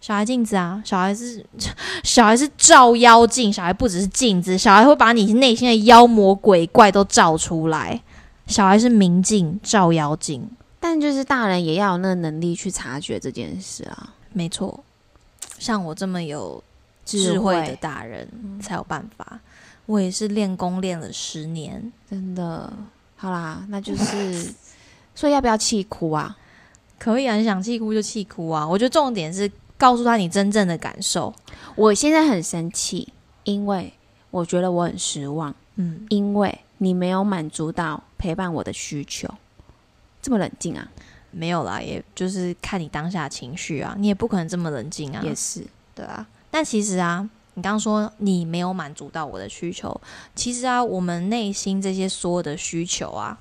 [0.06, 1.44] 小孩镜子啊，小孩是
[2.06, 8.00] 小孩是照妖镜，小孩不只是镜子，小孩会把你内心的妖魔鬼怪都照出来。
[8.46, 10.48] 小孩是明镜照妖镜，
[10.80, 14.84] 但就是大人也要有那个能力去察觉这件事啊，没错。
[15.58, 16.64] 像我这么有
[17.04, 18.30] 智智慧的大人
[18.62, 19.40] 才有办法。
[19.88, 22.72] 我也是练功练了十年，真的。
[23.16, 24.54] 好啦，那就是，
[25.16, 26.38] 所以要不要气哭啊？
[27.00, 28.68] 可以啊，你想气哭就气哭啊。
[28.68, 31.34] 我觉得重点是告诉他你真正的感受。
[31.76, 33.12] 我现在很生气，
[33.44, 33.94] 因为
[34.32, 39.28] 我觉得我很失望，嗯，因为你没有满足到陪伴我的需求。
[40.22, 40.90] 这么冷静啊？
[41.32, 45.22] 没有啦，也就是看你当下情绪啊，你也不可能这么冷静啊。
[45.22, 50.00] 也是，对啊，但其实啊，你刚刚说你没有满足到我的需求，
[50.34, 53.38] 其实啊，我们内心这些所有的需求啊，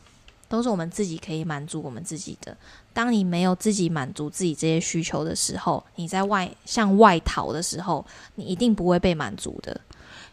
[0.49, 2.57] 都是我们自己可以满足我们自己的。
[2.95, 9.79] 当你没有自己满足自己这些需求的时候，你在外向外逃的时候，你一定不会被满足的。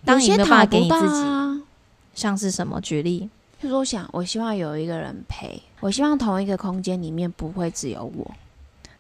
[0.06, 1.62] 当你没有办法给你自己，啊。
[2.14, 2.80] 像是什么？
[2.82, 3.30] 举例，
[3.62, 8.32] 就是我想，我希望有一个人陪，我希望同一个空间里面不会只有我。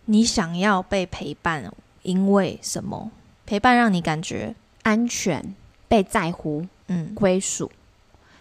[0.05, 1.71] 你想要被陪伴，
[2.01, 3.11] 因为什么？
[3.45, 5.53] 陪伴让你感觉，安全、
[5.87, 7.71] 被在乎、嗯，归属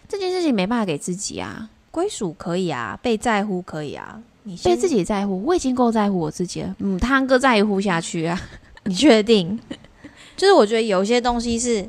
[0.07, 4.21] 这件事情没办法给自己啊，归属可以啊，被在乎可以啊。
[4.43, 6.75] 你先被自己在乎，我已经够在乎我自己了。
[6.79, 8.39] 嗯，他哥在乎下去啊，
[8.85, 9.59] 你确定？
[10.35, 11.87] 就是我觉得有些东西是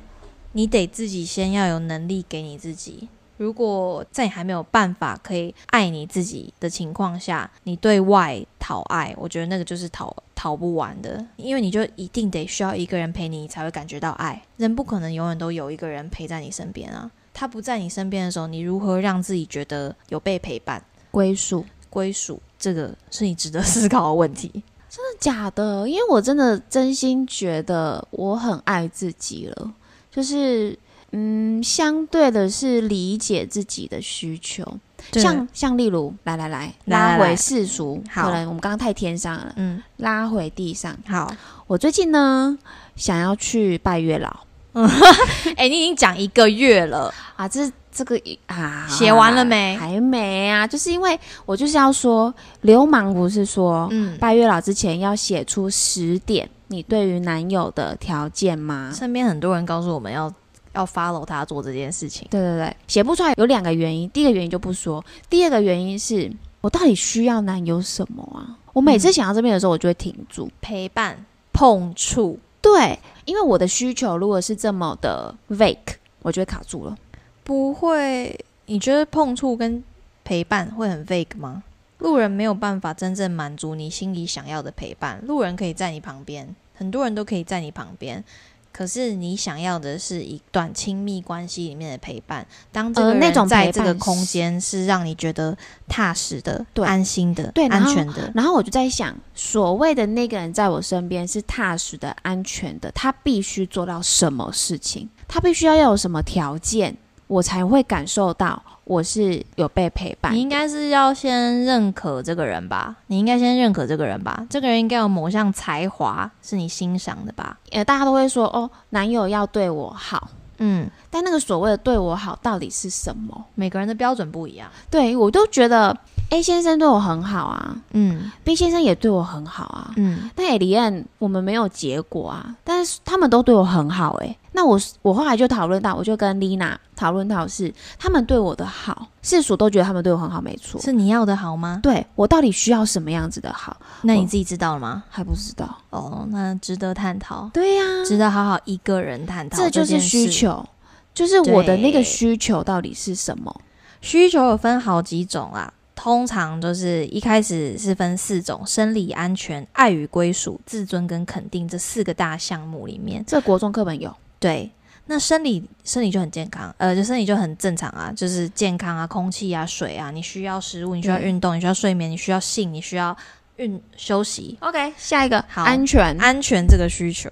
[0.53, 3.09] 你得自己先要有能力给你自己。
[3.39, 14.41] 如果在你还没有办法可以爱你自己的情况下，你对外讨爱，我觉得那个就是讨讨不完的，因为你就一定得需要一个人陪你，你才会感觉到爱。
[14.59, 17.11] 人不可能永远都有一个人陪在你身边啊。
[17.35, 21.65] 他不在你身边的时候，你如何让自己觉得有被陪伴、归属。
[21.93, 22.41] 归属？
[22.59, 24.51] 这个是你值得思考的问题。
[24.89, 25.87] 真的假的？
[25.87, 29.73] 因为我真的真心觉得我很爱自己了，
[30.11, 30.79] 就是
[31.13, 34.67] 嗯，相对的是理解自己的需求，
[35.13, 40.97] 像像例如，来来来，拉回世俗，好可能我们刚刚太天上了，嗯，拉回地上。
[41.07, 41.35] 好，
[41.67, 42.59] 我最近呢，
[42.97, 44.41] 想要去拜月老
[45.57, 47.13] 哎、你已经讲一个月了。
[47.37, 58.91] 啊，这这个啊，写完了没还没啊，就是因为我就是要说，流氓不是说，嗯，拜月老之前要写出十点你对于男友的条件吗？
[58.95, 60.33] 身边很多人告诉我们要
[60.73, 62.27] 要 follow 他做这件事情。
[62.31, 68.57] 对对对，写不出来有两个原因，第一个原因就不说，第二个原因是我到底需要男友什么啊？
[68.73, 70.51] 我每次想到这边的时候，我就会停住。
[70.63, 75.77] 陪伴、碰触，对，因为我的需求如果是这么的 vague，
[76.23, 76.97] 我就会卡住了。
[77.45, 78.39] 不会？
[78.67, 79.83] 你觉得碰触跟
[80.25, 81.63] 陪伴会很 vague 吗？
[81.99, 88.25] 路人没有办法真正满足你心里想要的陪伴，路人可以在你旁边，很多人都可以在你旁边，
[88.73, 92.47] 可是你想要的是一段亲密关系里面的陪伴。
[92.73, 98.33] 当这个呃那种人在这个空间是让你觉得踏实的、对安心的、对安全的。
[98.35, 105.09] 然后我就在想，所谓的那个人在我身边是踏实的、安全的，他必须做到什么事情？
[105.29, 106.97] 他必须要要有什么条件，
[107.33, 110.41] 我才会感受到我是有被陪伴你。
[110.43, 112.95] 应该是要先认可这个人吧？
[113.07, 114.47] 你应该先认可这个人吧？
[114.51, 117.59] 这个人应该有某项才华是你欣赏的吧？
[117.71, 123.47] 呃，大家都会说哦，男友要对我好，嗯，但那个所谓的对我好到底是什么？
[123.55, 124.69] 每个人的标准不一样。
[124.91, 125.97] 对我都觉得
[126.29, 140.81] A 先生对我很好啊嗯，B 先生也对我很好啊，嗯，但艾莉安我们没有结果啊，但是他们都对我很好诶、那我我后来就讨论到，我就跟丽娜讨论到是他们对我的好，世俗都觉得他们对我很好，没错。
[140.81, 141.81] 是你要的好吗？
[141.83, 145.05] 对我到底需要什么样子的好，那你自己知道了吗？
[145.09, 145.79] 还不知道。
[145.91, 149.57] 哦，那值得探讨，对呀、值得好好一个人探讨。
[149.57, 150.29] 这就是需。
[150.29, 150.67] 求，
[151.15, 153.55] 就是我的那个需求到底是什么？
[154.01, 163.23] 需求有分好几种啊，通常就是一开始是分四种：生理安全、爱与归属、自尊跟肯定这四个大项目里面。
[163.27, 164.13] 这国中课本有，
[164.43, 164.69] 对，
[165.07, 173.17] 那生理生理就很健康，呃，就生理就很正常啊，就是健康啊，空气啊，水啊，你需要食物，你需要对运动，你需要睡眠，你需要性，你需要
[173.57, 177.31] 运休息，OK，下一个好安全安全这个需求，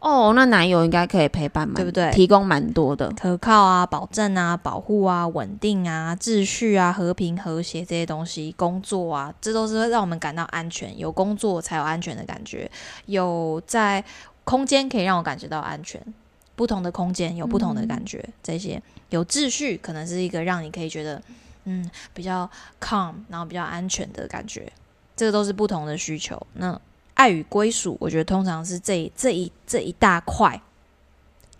[0.00, 3.10] 哦，那男友应该可以陪伴嘛，对不对提供蛮多的。
[3.12, 10.96] 可靠啊，保证啊，保护啊，稳定啊，秩序啊，和平和谐这些东西，工作啊，这都是会让我们感到安全。
[10.96, 12.70] 有工作才有安全的感觉，
[13.06, 14.04] 有在
[14.44, 16.00] 空间可以让我感觉到安全。
[16.58, 21.22] 不同的空间有不同的感觉，这些有秩序可能是一个让你可以觉得
[21.66, 24.72] 嗯比较 calm，然后比较安全的感觉，
[25.14, 26.44] 这个都是不同的需求。
[26.54, 26.78] 那
[27.14, 30.60] 爱与归属，我觉得通常是这这一这一大块。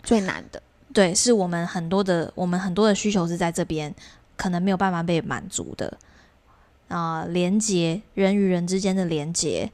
[0.03, 0.61] 最难的，
[0.93, 3.95] 对，是我们很多的，我们很多的需求是在这边
[4.37, 5.97] 可能没有办法被满足的。
[6.89, 9.71] 啊、连接人与人之间的连接，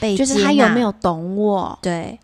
[0.00, 1.78] 被就是他有没有懂我？
[1.80, 2.18] 对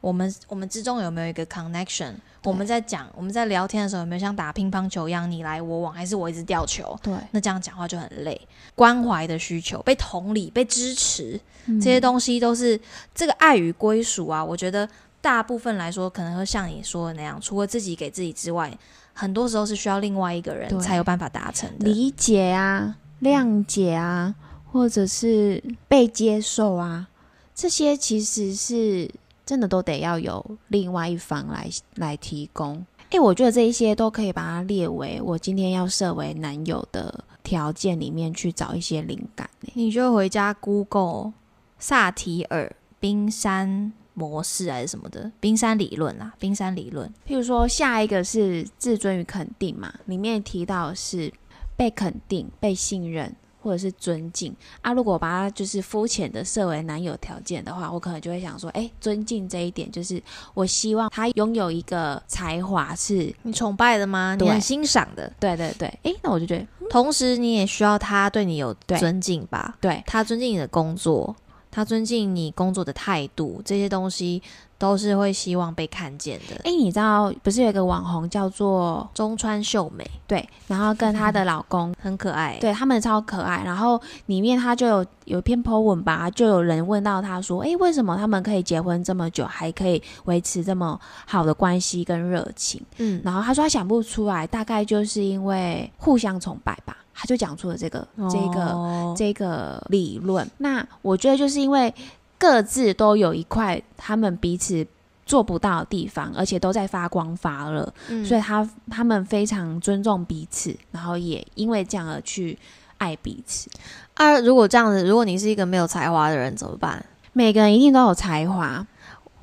[0.00, 2.12] 我们我们之中有没有一个 connection？
[2.44, 6.98] 我们在讲我们在聊天的时候有没有像打乒乓球一样你来我往，还是我一直吊球？
[7.02, 8.40] 对，那这样讲话就很累。
[8.74, 12.80] 关怀的需求、被同理、被支持，这这些东西都是
[13.14, 14.44] 这个爱与归属啊。
[14.44, 14.88] 我觉得
[15.20, 18.72] 大部分来说，可能会像你说的那样，除了自己给自己之外，
[19.12, 21.86] 很多时候是需要另外一个人才有办法达成的。
[21.86, 24.34] 理解啊、谅解啊，
[24.70, 27.08] 或者是被接受啊，
[27.52, 29.10] 这些其实是
[29.48, 32.84] 真的都得要有另外一方来来提供。
[33.08, 39.72] 诶，我觉得这一些都可以把它列为我今天要设为男友的条件里面去找一些灵感、欸。
[39.74, 41.32] 你就回家 Google
[41.78, 47.08] 萨提尔冰山模式还是什么的冰山理论啦，冰山理论。
[47.26, 51.32] 譬如说，下一个是自尊与肯定嘛，里面提到是
[51.74, 54.54] 被肯定、被信任或者是尊敬。
[54.80, 54.92] 啊。
[54.92, 60.22] 如果我把它就是肤浅的设为男友条件的话，我可能就会想说，哎，尊敬这一点就是
[60.54, 64.36] 我希望他拥有一个才华是，你崇拜的吗？
[64.38, 69.76] 你很欣赏的，对对对，哎，那我就觉得同时你也需要他对你有尊敬吧？
[69.80, 71.34] 对，他尊敬你的工作，
[71.78, 74.42] 他尊敬你工作的态度，这些东西
[74.78, 76.56] 都是会希望被看见的。
[76.64, 96.87] 哎，你知道不是有一个网红叫做中川秀美对，然后跟她的老公很可爱，对他们超可爱，然后里面他就有有一篇 po 文吧，就有人问到他说：“诶，为什么他们可以结婚这么久，还可以维持这么好的关系跟热情？”嗯，然后他说他想不出来，大概就是因为互相崇拜吧，
[97.20, 100.48] 他就讲出了这个、这个哦这个理论。
[100.58, 101.92] 那我觉得就是因为
[102.38, 104.86] 各自都有一块他们彼此
[105.26, 112.56] 做不到的地方，而且都在发光发热，嗯所以他他们非常尊重彼此，然后也因为这样而去
[112.98, 113.68] 爱彼此。
[114.14, 117.04] 啊，如果这样子，如果你是一个没有才华的人怎么办？
[117.32, 118.86] 每个人一定都有才华，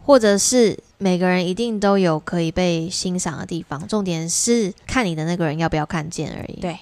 [0.04, 6.60] 或者是每个人一定都有可以被欣赏的地方，重点是看你的那个人要不要看见而已。
[6.60, 6.80] 对，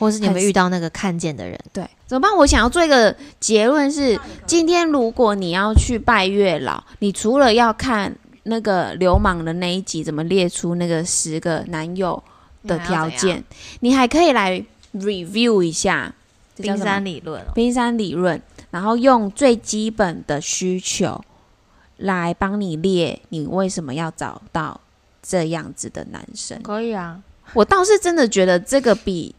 [0.00, 1.56] 或是你有没有遇到那个看见的人？
[1.72, 2.34] 对，怎么办？
[2.36, 12.20] 我想要做一个结论是：今天如果你要去拜月老，你除了要看那个流氓的那一集怎么列出那个十个男友
[12.66, 13.44] 的条件，
[13.80, 16.12] 你还可以来 review 一下
[16.56, 18.40] 冰山理论哦，冰山理论，
[18.70, 21.22] 然后用最基本的需求
[21.98, 24.80] 来帮你列你为什么要找到
[25.22, 26.60] 这样子的男生。
[26.62, 27.20] 可以啊。
[27.52, 29.34] 我倒是真的觉得这个比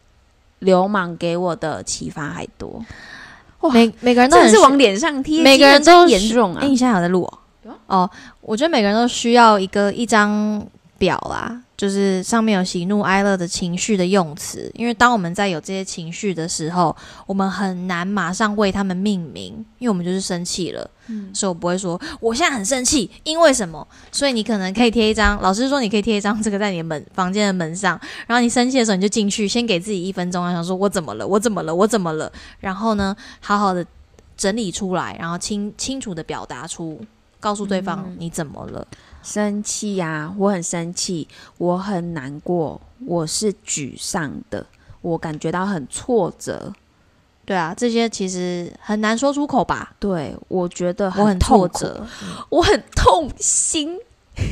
[0.62, 2.84] 流氓给我的启发还多。
[3.72, 6.66] 每每个人都真是很需往脸上贴，每个人都严重啊哎、！
[6.66, 7.74] 你现在有在录、哦？
[7.86, 8.10] 哦，
[8.40, 10.66] 我觉得每个人都需要一个一张
[10.98, 14.70] 表啦，就是上面有喜怒哀乐的情绪的用词。
[14.76, 20.88] 因为当我们在有这些情绪的时候，我们很难马上为他们命名，因为我们就是生气了。
[21.08, 23.84] 嗯，所以我不会说我现在很生气，因为什么？
[24.12, 31.26] 所以你可能可以贴一张，老师说你可以贴一张这个在你的门房间的门上，然后你生气的时候你就进去，先给自己一分钟，想说我怎么了？
[31.26, 31.74] 我怎么了？
[31.74, 32.30] 我怎么了？
[32.60, 33.84] 然后呢，好好的
[34.36, 37.00] 整理出来，然后清清楚的表达出，
[37.40, 38.86] 告诉对方你怎么了。
[39.22, 44.66] 生气呀、我很生气，我很难过，我是沮丧的，
[45.00, 46.72] 我感觉到很挫折。
[47.44, 49.94] 对啊，这些其实很难说出口吧？
[49.98, 52.06] 对，我觉得我很挫折，
[52.48, 53.98] 我很痛心。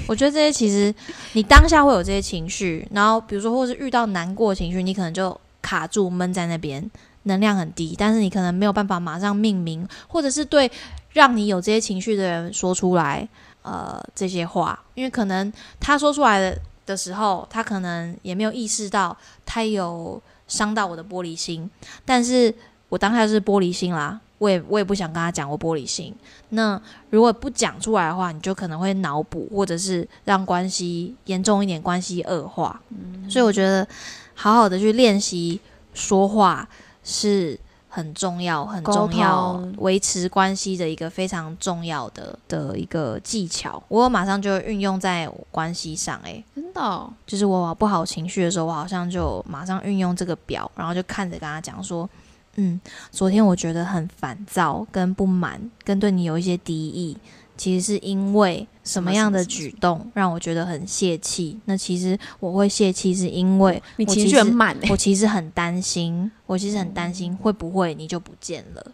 [0.06, 0.94] 我觉得这些其实
[1.32, 6.90] 你当下会有这些情绪，然后比如说或是遇到难过的情绪，你可能就卡住闷在那边，
[7.22, 10.70] 能量很低，但是你可能没有办法马上命名，或者是对
[11.12, 13.26] 让你有这些情绪的人说出来，
[13.62, 21.70] 呃，这些话，因为可能他说出来的的时候，他可能也没有意识到他有伤到我的玻璃心，
[22.04, 22.54] 但是
[22.88, 24.20] 我当下是玻璃心啦。
[24.38, 26.14] 我也我也不想跟他讲我玻璃心，
[26.48, 26.80] 那
[27.10, 32.80] 如果不讲出来的话，你就可能会脑补，或者是让关系严重一点，关系恶化。
[33.28, 33.86] 所以我觉得
[34.34, 35.60] 好好的去练习
[35.92, 36.66] 说话
[37.04, 37.60] 是
[37.92, 43.82] 很重要、很重要，维持关系的一个非常重要的的一个技巧。
[43.88, 52.08] 我马上就运用在关系上、欸，真的哦、就是我不好情绪的时候，我好像就马上运用这个表，然后就看着跟他讲说，
[52.54, 52.80] 嗯，
[53.10, 57.16] 昨天我觉得很烦躁、跟不满、跟对你有一些敌意，
[57.60, 61.60] 其实是因为什么样的举动让我觉得很泄气？
[61.66, 68.92] 那其实我会泄气，是因为你情绪很满哎、我其实很担心，我其实很担心会不会你就不见了。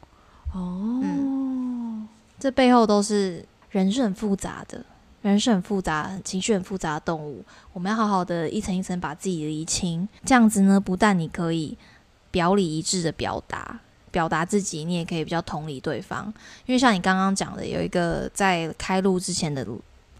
[0.52, 1.00] 哦，
[2.40, 4.84] 这背后都是人是很复杂的，
[5.22, 7.44] 人是很复杂、情绪很复杂的动物。
[7.72, 11.78] 我们要好好的一层一层把自己理清，这样子呢，不但你可以
[12.32, 13.78] 表里一致的表达。
[14.16, 16.32] 表达自己，你也可以比较同理对方，
[16.64, 19.66] 因为像你刚刚讲的，有一个在开录之前的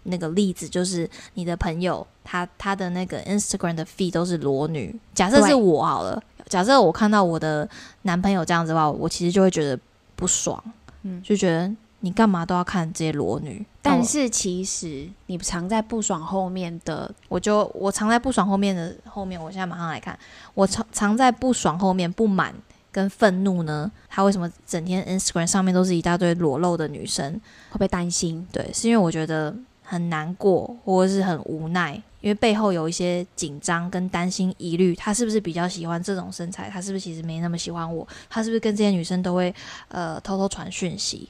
[0.02, 4.94] 那个例子，就是你的朋友他他的那个 Instagram 的 feed 都是裸女。
[5.14, 7.66] 假设是我好了，假设我看到我的
[8.02, 9.80] 男朋友这样子的话，我其实就会觉得
[10.14, 10.62] 不爽，
[11.00, 11.22] 嗯。
[11.22, 13.64] 就觉得你干嘛都要看这些裸女？
[13.80, 20.18] 但是其实你藏在不爽后面的，我就我藏在不爽后面的后面，我现在马上来看，
[20.52, 22.54] 我藏藏在不爽后面不满
[22.96, 23.92] 跟愤怒呢？
[24.08, 27.30] 他为什么整天 Instagram 上面都是一大堆裸露的女生？
[27.68, 28.48] 会不会担心？
[28.50, 31.92] 对，是因为我觉得很难过，或者是很无奈，
[32.22, 34.94] 因为背后有一些紧张跟担心、疑虑。
[34.94, 36.70] 他是不是比较喜欢这种身材？
[36.70, 38.08] 他是不是其实没那么喜欢我？
[38.30, 39.54] 他是不是跟这些女生都会
[39.88, 41.28] 呃偷偷传讯息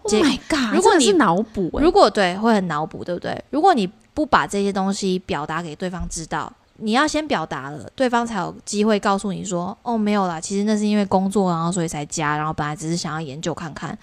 [0.00, 0.74] ？Oh my god！
[0.74, 3.44] 如果你是脑补哎，如果对，会很脑补，对不对？
[3.50, 13.96] 如果你不把这些东西表达给对方知道，你要先表达了，对方才有机会告诉你说：“哦，没有啦，其实那是因为工作，然后所以才加，然后本来只是想要研究看看。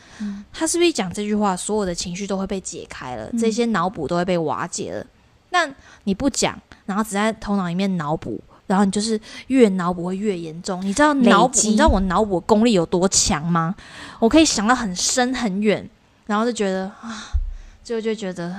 [0.52, 5.06] 他是不是一讲这句话，所有的情绪都会被解开了，这些脑补都会被瓦解了？
[5.50, 5.70] 那
[6.06, 8.40] 你不讲，然后只在头脑里面脑补。
[8.66, 13.76] 然后你就是越脑补会越严重，你知道脑补，你知道我脑补功力有多强吗？
[14.20, 15.88] 我可以想到很深很远，
[16.26, 17.28] 然后就觉得啊，
[17.84, 18.56] 最后就觉得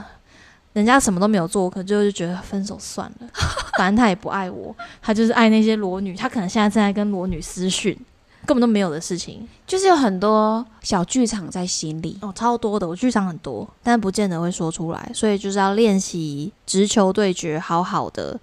[0.74, 3.28] 人家什么都没有做，可就觉得分手算了，
[3.78, 7.96] 反正他也不爱我，他就是爱那些裸女，他可能现在正在跟裸女私讯，
[8.44, 12.18] 根本都没有的事情就是有很多小剧场在心里。
[12.20, 18.38] 哦，超多的，我剧场很多，但不见得会说出来，所以就是要练习直球对决，好好的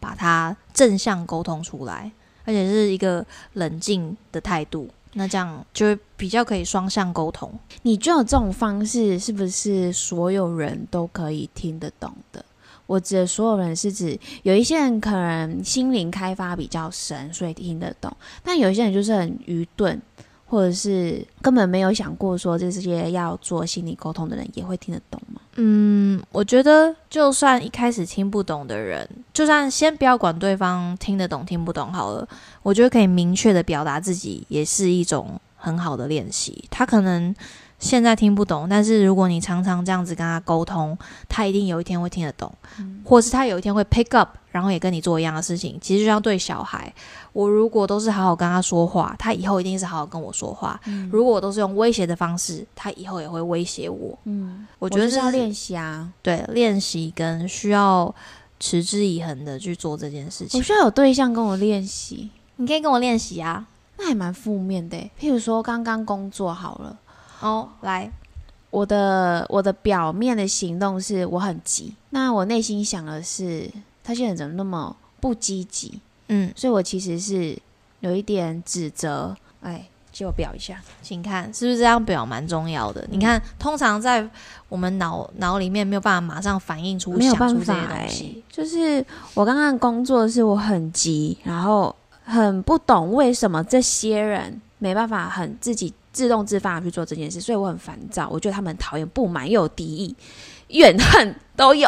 [0.00, 2.10] 把它正向沟通出来，
[2.44, 4.88] 而且是一个冷静的态度。
[5.18, 7.50] 那这样就比较可以双向沟通。
[7.82, 12.44] 你觉得这种方式是不是所有人都可以听得懂的？
[12.86, 18.08] 我指的所有人是指有一些人可能心灵开发比较深，所以听得懂；
[18.44, 20.00] 但有一些人就是很愚钝，
[20.46, 25.40] 或者是根本没有想过说这些要做心理沟通的人也会听得懂吗？
[25.56, 32.28] 嗯，我觉得就算一开始听不懂的人，就算先不要管对方听得懂听不懂好了，
[32.62, 36.64] 我觉得可以明确的表达自己，也是一种很好的练习。
[36.70, 37.34] 他可能
[37.78, 40.96] 现在听不懂，但是如果你常常这样子跟他沟通，
[41.28, 42.52] 他一定有一天会听得懂，
[43.04, 45.78] 或是他有一天会 pick up，然后也跟你做一样的事情。
[45.80, 46.92] 其实就像对小孩，
[47.34, 50.80] 我如果都是好好跟他说话，他以后一定是好好跟我说话。
[51.12, 54.18] 如果我都是用威胁的方式，他以后也会威胁我。
[54.24, 56.10] 嗯，我觉得是要练习啊。
[56.22, 58.12] 对练习跟需要
[58.58, 60.58] 持之以恒的去做这件事情。
[60.58, 63.66] 我需要有对象跟我练习，你可以跟我练习啊。
[63.98, 65.10] 那还蛮负面的欸。
[65.20, 66.98] 譬如说刚刚工作好了。
[67.40, 68.10] 哦，来，
[68.70, 73.70] 我的我的表面的行动是我很急，那我内心想的是
[74.02, 77.58] 他现在怎么那么不积极，嗯，所以我其实是
[78.00, 79.36] 有一点指责。
[79.60, 83.04] 哎，借我表一下，请看是不是这样表蛮重要的？
[83.10, 84.26] 你看，通常在
[84.68, 88.42] 我们脑脑里面没有办法马上反映出、没有办法西。
[88.48, 98.26] 就是我刚刚工作是我很急，然后很不懂为什么这些人没办法很自己自动自发地去做这件事，所以我很烦躁。
[98.32, 100.16] 我觉得他们很讨厌、不满又有敌意、
[100.68, 101.86] 怨恨都有。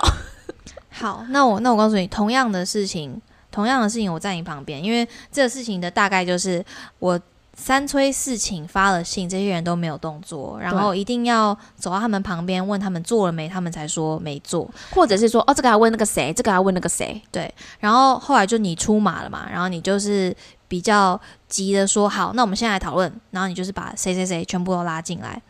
[0.91, 3.19] 好，那我那我告诉你，同样的事情，
[3.51, 6.63] 同样的事情，我在你旁边，因为这个事情的大概就是
[6.99, 7.19] 我
[7.55, 14.71] 三催四请发了信，这些人都没有动作，然后一定要走到他们旁边问他们做了没，他们才说没做。
[14.91, 20.35] 或者是说，哦，这个要问那个谁，这个要问那个谁，对然后后来就你出马了嘛，然后你就是
[20.69, 25.41] 比较急的说好，那我们现在来讨论，然后你就是把谁谁谁全部都拉进来。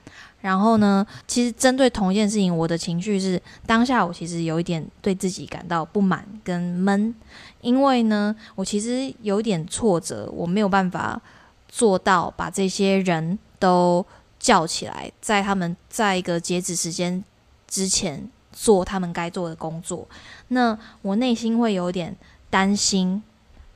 [0.40, 7.12] 然后呢，其实针对同一件事情，我的情绪是当下我其实有一点对自己感到不满跟闷，
[7.60, 11.20] 因为呢，我其实有点挫折，我没有办法
[11.66, 14.06] 做到把这些人都
[14.38, 17.24] 叫起来，在他们在一个截止时间
[17.66, 20.06] 之前做他们该做的工作。
[20.48, 22.16] 那我内心会有点
[22.48, 23.20] 担心，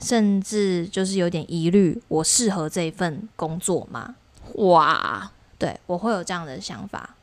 [0.02, 4.14] 甚至就是有点疑虑，我适合这一份工作吗？
[4.56, 7.14] 哇，对我会有这样的想法，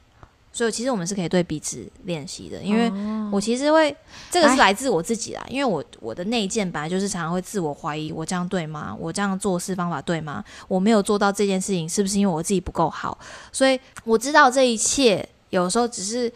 [0.52, 3.96] 所以其实我们是可以对彼此练习的，因为哦我其实会
[4.32, 8.96] 这个是哎来自我自己啦，因为我我的内建本来就是常常会自我怀疑，我这样对吗？
[8.98, 10.44] 我这样做事方法对吗？
[10.68, 13.16] 我没有做到这件事情，是不是因为我自己不够好？
[13.52, 16.32] 所以我知道这一切有时候只是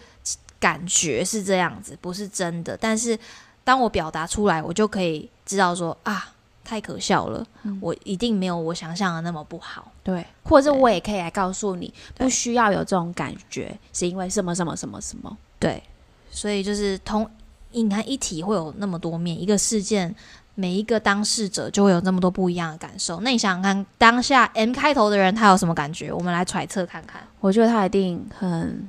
[0.60, 2.78] 感觉是这样子，不是真的。
[2.78, 3.18] 但是
[3.64, 6.33] 当我表达出来，我就可以知道说啊，
[6.64, 9.92] 太可笑了，嗯我一定没有我想象的那么不好。
[10.04, 15.38] 对，或者是我也可以来告诉你，不需要有这种感觉，是因为什么什么什么什么。
[15.60, 15.82] 对，
[16.32, 17.30] 所以就是同
[17.72, 20.14] 你看一体会有那么多面，一个事件
[20.56, 23.20] 每一个当事者就会有那么多不一样的感受。
[23.22, 26.12] 那你想想看，当下 M 开头的人他有什么感觉？
[26.14, 27.22] 我们来揣测看看。
[27.40, 28.88] 我觉得他一定很，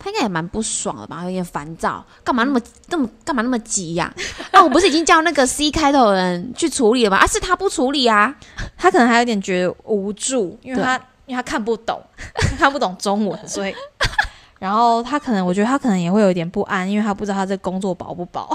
[0.00, 4.12] 他应该也蛮不爽的吧，有点烦躁，干嘛那么那么干嘛那么急呀、
[4.50, 4.62] 啊？
[4.62, 7.18] 我不是已经叫那个 C 开头的人去处理了吗？
[7.18, 8.34] 啊，是他不处理啊？
[8.78, 10.96] 他可能还有点觉得无助，因为他
[11.26, 12.02] 因为他看不懂，
[12.58, 13.74] 看不懂中文，所以。
[14.58, 18.54] 然后他可能，我觉得他可能也会有一点不安，因为他不知道他这工作保不保。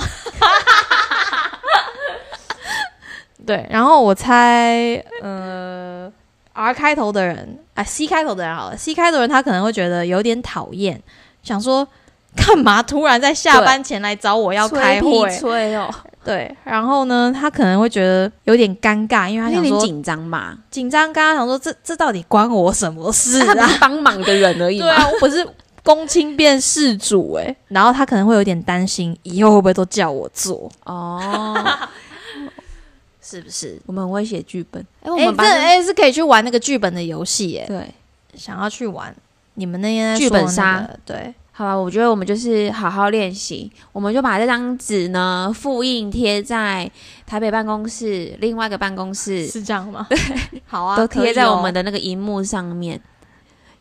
[3.44, 6.12] 对，然后我猜，呃
[6.54, 11.02] ，R 开头的人，啊，C 开头的人好了，C 开头的人他可能会觉得有点讨厌，
[11.46, 11.88] 想说
[12.36, 15.30] 干嘛突然在下班前来找我要开催会？
[15.38, 15.90] 催哦，
[16.26, 20.58] 对，然后呢，他可能会觉得有点尴尬，因为他想说有点紧张嘛？
[20.70, 23.68] 紧张，刚刚想说这这到底关我什么事啊？
[23.68, 24.90] 是帮忙的人而已对。
[24.90, 25.48] 啊，我不是
[25.84, 30.70] 公亲变事主哎、然后他可能会有点担心，以后会不会都叫我做？
[30.84, 31.64] 哦，
[33.22, 33.80] 是不是？
[33.86, 34.86] 我们很会写剧本。
[35.04, 37.94] 哎，我们哎、是可以去玩那个剧本的游戏哎，对，
[38.36, 39.16] 想要去玩
[39.56, 46.90] 你们那天在剧本杀对，好吧，我觉得我们就是好好练习，我们就把这张纸呢复印贴在
[47.26, 50.06] 台北办公室另外一个办公室，是这样吗？
[50.12, 50.18] 对，
[50.66, 51.82] 好啊，都贴在我们的。
[51.82, 53.00] 的那个荧幕上面。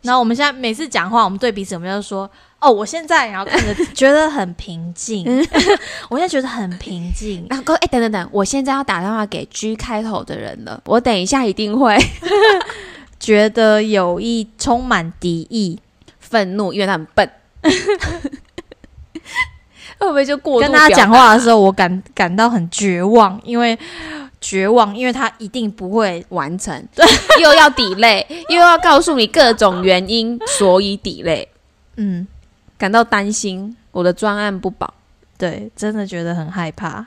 [0.03, 5.25] 然后我们现在每次讲话，我们对彼此，我们就说：“哦，我现在，然后看着 觉得很平静，
[6.11, 7.47] 我现在觉得很平静。
[7.49, 11.97] 然后，哎，等等等，我现在要打电话给 G 开头的人了，我等一下一定会
[13.19, 15.79] 觉得有意充满敌意，
[16.19, 17.31] 愤怒，因为他很笨。
[19.97, 23.79] 会不会就过度跟他表讲话的时候，我感感到很绝望，因为
[24.39, 26.87] 绝望，因为他一定不会完成，
[27.41, 31.47] 又要 delay，又要告诉你各种原因，所以 delay，
[31.97, 32.27] 嗯，
[32.77, 34.93] 感到担心，我的专案不保。
[35.39, 37.07] 对，真的觉得很害怕，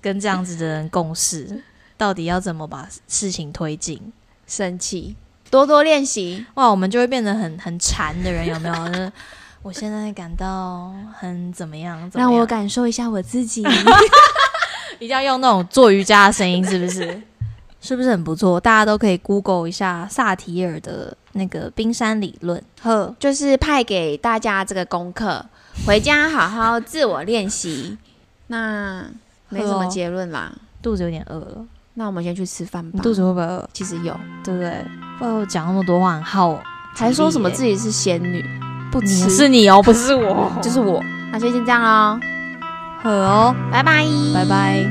[0.00, 1.62] 跟这样子的人共事，
[2.00, 4.00] 到底要怎么把事情推进？
[4.46, 5.14] 生气，
[5.50, 6.46] 多多练习。
[6.54, 8.74] 哇，我们就会变得很很馋的人，有没有？
[8.88, 9.12] 就是
[9.60, 12.10] 我现在感到很怎么样？
[12.10, 13.62] 怎么样让我感受一下我自己。
[14.98, 17.20] 一定要用那种做瑜伽的声音，是不是？
[17.82, 18.58] 是不是很不错？
[18.58, 22.62] 大家都可以 Google 一下萨提尔的那个冰山理论。
[22.80, 25.44] 呵，就是派给大家这个功课，
[25.86, 27.98] 回家好好自我练习。
[28.46, 29.04] 那
[29.50, 30.50] 没什么结论啦，
[30.82, 31.66] 肚子有点饿了，
[32.00, 32.98] 那我们先去吃饭吧。
[33.02, 33.68] 肚子会不会饿？
[33.74, 34.18] 其实有。
[34.42, 34.72] 对不对？
[35.18, 36.58] 不要讲那么多话好。
[36.94, 38.42] 还说什么自己是仙女
[38.90, 40.50] 不只是你哦不是我。
[40.62, 41.02] 就是我。
[41.30, 42.18] 那先先这样喽
[43.02, 43.54] 好哦。
[43.70, 44.06] 拜拜。
[44.34, 44.82] 拜拜。